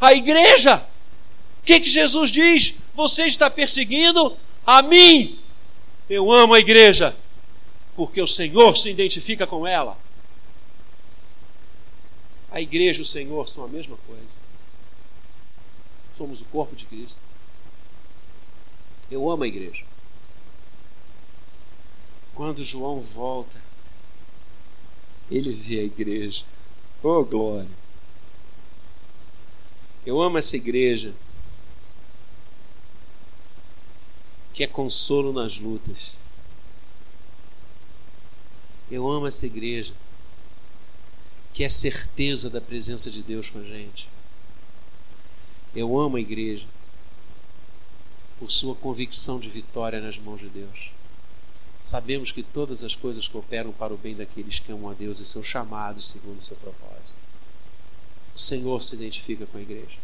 A 0.00 0.12
igreja. 0.12 0.84
O 1.60 1.64
que, 1.64 1.78
que 1.78 1.88
Jesus 1.88 2.30
diz? 2.32 2.74
Você 2.92 3.26
está 3.26 3.48
perseguindo 3.48 4.36
a 4.66 4.82
mim. 4.82 5.38
Eu 6.10 6.30
amo 6.32 6.54
a 6.54 6.58
igreja, 6.58 7.16
porque 7.94 8.20
o 8.20 8.26
Senhor 8.26 8.76
se 8.76 8.90
identifica 8.90 9.46
com 9.46 9.64
ela. 9.64 9.96
A 12.50 12.60
igreja 12.60 12.98
e 12.98 13.02
o 13.02 13.06
Senhor 13.06 13.48
são 13.48 13.64
a 13.64 13.68
mesma 13.68 13.96
coisa. 14.08 14.36
Somos 16.18 16.40
o 16.40 16.44
corpo 16.46 16.74
de 16.74 16.84
Cristo. 16.84 17.22
Eu 19.08 19.30
amo 19.30 19.44
a 19.44 19.48
igreja. 19.48 19.84
Quando 22.34 22.64
João 22.64 23.00
volta, 23.00 23.62
ele 25.30 25.52
vê 25.52 25.78
a 25.78 25.84
igreja. 25.84 26.44
Oh, 27.04 27.24
glória! 27.24 27.68
Eu 30.06 30.22
amo 30.22 30.38
essa 30.38 30.54
igreja 30.54 31.12
que 34.54 34.62
é 34.62 34.68
consolo 34.68 35.32
nas 35.32 35.58
lutas. 35.58 36.14
Eu 38.88 39.10
amo 39.10 39.26
essa 39.26 39.46
igreja 39.46 39.92
que 41.52 41.64
é 41.64 41.68
certeza 41.68 42.48
da 42.48 42.60
presença 42.60 43.10
de 43.10 43.20
Deus 43.20 43.50
com 43.50 43.58
a 43.58 43.64
gente. 43.64 44.08
Eu 45.74 45.98
amo 45.98 46.18
a 46.18 46.20
igreja 46.20 46.66
por 48.38 48.48
sua 48.48 48.76
convicção 48.76 49.40
de 49.40 49.48
vitória 49.48 50.00
nas 50.00 50.18
mãos 50.18 50.38
de 50.38 50.48
Deus. 50.48 50.91
Sabemos 51.82 52.30
que 52.30 52.44
todas 52.44 52.84
as 52.84 52.94
coisas 52.94 53.26
cooperam 53.26 53.72
para 53.72 53.92
o 53.92 53.96
bem 53.96 54.14
daqueles 54.14 54.60
que 54.60 54.70
amam 54.70 54.88
a 54.88 54.94
Deus 54.94 55.18
e 55.18 55.26
são 55.26 55.42
chamados 55.42 56.08
segundo 56.08 56.38
o 56.38 56.42
seu 56.42 56.56
propósito. 56.56 57.18
O 58.32 58.38
Senhor 58.38 58.80
se 58.84 58.94
identifica 58.94 59.44
com 59.46 59.58
a 59.58 59.60
igreja. 59.60 59.98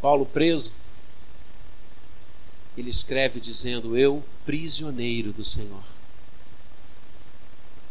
Paulo 0.00 0.24
preso, 0.24 0.72
ele 2.78 2.88
escreve 2.88 3.40
dizendo: 3.40 3.96
Eu, 3.96 4.24
prisioneiro 4.46 5.34
do 5.34 5.44
Senhor. 5.44 5.82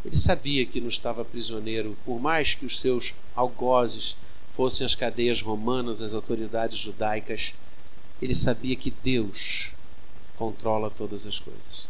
Ele 0.03 0.17
sabia 0.17 0.65
que 0.65 0.82
não 0.82 0.89
estava 0.89 1.24
prisioneiro, 1.24 1.95
por 2.03 2.19
mais 2.19 2.55
que 2.55 2.65
os 2.65 2.80
seus 2.80 3.13
algozes 3.36 4.15
fossem 4.55 4.86
as 4.86 4.95
cadeias 4.95 5.41
romanas, 5.41 6.01
as 6.01 6.13
autoridades 6.13 6.78
judaicas, 6.78 7.53
ele 8.22 8.36
sabia 8.36 8.76
que 8.76 8.91
Deus 9.03 9.72
controla 10.38 10.89
todas 10.89 11.26
as 11.26 11.39
coisas. 11.39 11.88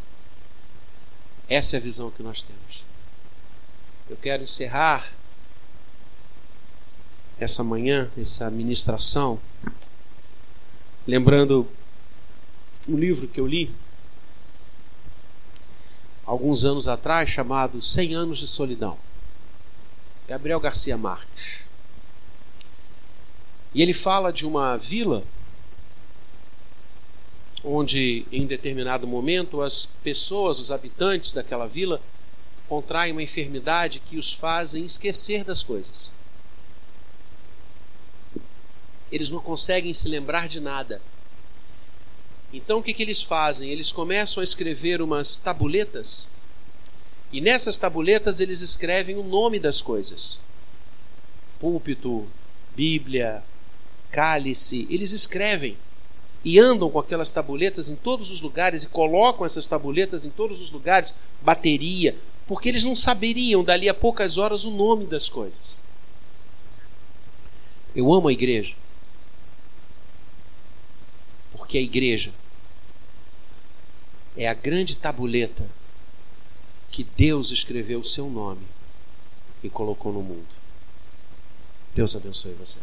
Essa 1.47 1.75
é 1.75 1.79
a 1.79 1.81
visão 1.81 2.09
que 2.09 2.23
nós 2.23 2.43
temos. 2.43 2.83
Eu 4.09 4.17
quero 4.17 4.43
encerrar 4.43 5.11
essa 7.39 7.63
manhã, 7.63 8.09
essa 8.17 8.49
ministração, 8.49 9.39
lembrando 11.05 11.67
um 12.87 12.97
livro 12.97 13.27
que 13.27 13.39
eu 13.39 13.47
li 13.47 13.73
alguns 16.25 16.63
anos 16.63 16.87
atrás 16.87 17.29
chamado 17.29 17.81
Cem 17.81 18.13
Anos 18.13 18.39
de 18.39 18.47
Solidão. 18.47 18.97
Gabriel 20.27 20.59
Garcia 20.59 20.97
Marques. 20.97 21.59
E 23.73 23.81
ele 23.81 23.93
fala 23.93 24.31
de 24.31 24.45
uma 24.45 24.77
vila 24.77 25.23
onde, 27.63 28.25
em 28.31 28.45
determinado 28.45 29.07
momento, 29.07 29.61
as 29.61 29.85
pessoas, 29.85 30.59
os 30.59 30.71
habitantes 30.71 31.31
daquela 31.31 31.67
vila, 31.67 32.01
contraem 32.67 33.11
uma 33.11 33.23
enfermidade 33.23 33.99
que 33.99 34.17
os 34.17 34.33
fazem 34.33 34.83
esquecer 34.83 35.43
das 35.43 35.63
coisas. 35.63 36.11
Eles 39.11 39.29
não 39.29 39.39
conseguem 39.39 39.93
se 39.93 40.07
lembrar 40.07 40.47
de 40.47 40.59
nada. 40.59 41.01
Então 42.51 42.79
o 42.79 42.83
que, 42.83 42.93
que 42.93 43.01
eles 43.01 43.21
fazem? 43.21 43.69
Eles 43.69 43.91
começam 43.91 44.41
a 44.41 44.43
escrever 44.43 45.01
umas 45.01 45.37
tabuletas, 45.37 46.27
e 47.31 47.41
nessas 47.41 47.79
tabuletas 47.79 48.39
eles 48.39 48.61
escrevem 48.61 49.15
o 49.15 49.23
nome 49.23 49.59
das 49.59 49.81
coisas: 49.81 50.39
púlpito, 51.59 52.27
Bíblia, 52.75 53.43
cálice, 54.11 54.87
eles 54.89 55.11
escrevem 55.11 55.77
e 56.43 56.59
andam 56.59 56.89
com 56.89 56.99
aquelas 56.99 57.31
tabuletas 57.31 57.87
em 57.87 57.95
todos 57.95 58.29
os 58.29 58.41
lugares 58.41 58.83
e 58.83 58.87
colocam 58.87 59.45
essas 59.45 59.67
tabuletas 59.67 60.25
em 60.25 60.29
todos 60.29 60.61
os 60.61 60.71
lugares, 60.71 61.13
bateria, 61.41 62.15
porque 62.45 62.67
eles 62.67 62.83
não 62.83 62.95
saberiam 62.95 63.63
dali 63.63 63.87
a 63.87 63.93
poucas 63.93 64.37
horas 64.37 64.65
o 64.65 64.71
nome 64.71 65.05
das 65.05 65.29
coisas. 65.29 65.79
Eu 67.95 68.13
amo 68.13 68.27
a 68.27 68.33
igreja. 68.33 68.75
Porque 71.53 71.77
a 71.77 71.81
igreja 71.81 72.33
é 74.35 74.47
a 74.47 74.53
grande 74.53 74.97
tabuleta 74.97 75.65
que 76.91 77.03
Deus 77.03 77.51
escreveu 77.51 77.99
o 77.99 78.03
seu 78.03 78.29
nome 78.29 78.65
e 79.63 79.69
colocou 79.69 80.11
no 80.11 80.21
mundo. 80.21 80.47
Deus 81.95 82.15
abençoe 82.15 82.53
você. 82.53 82.79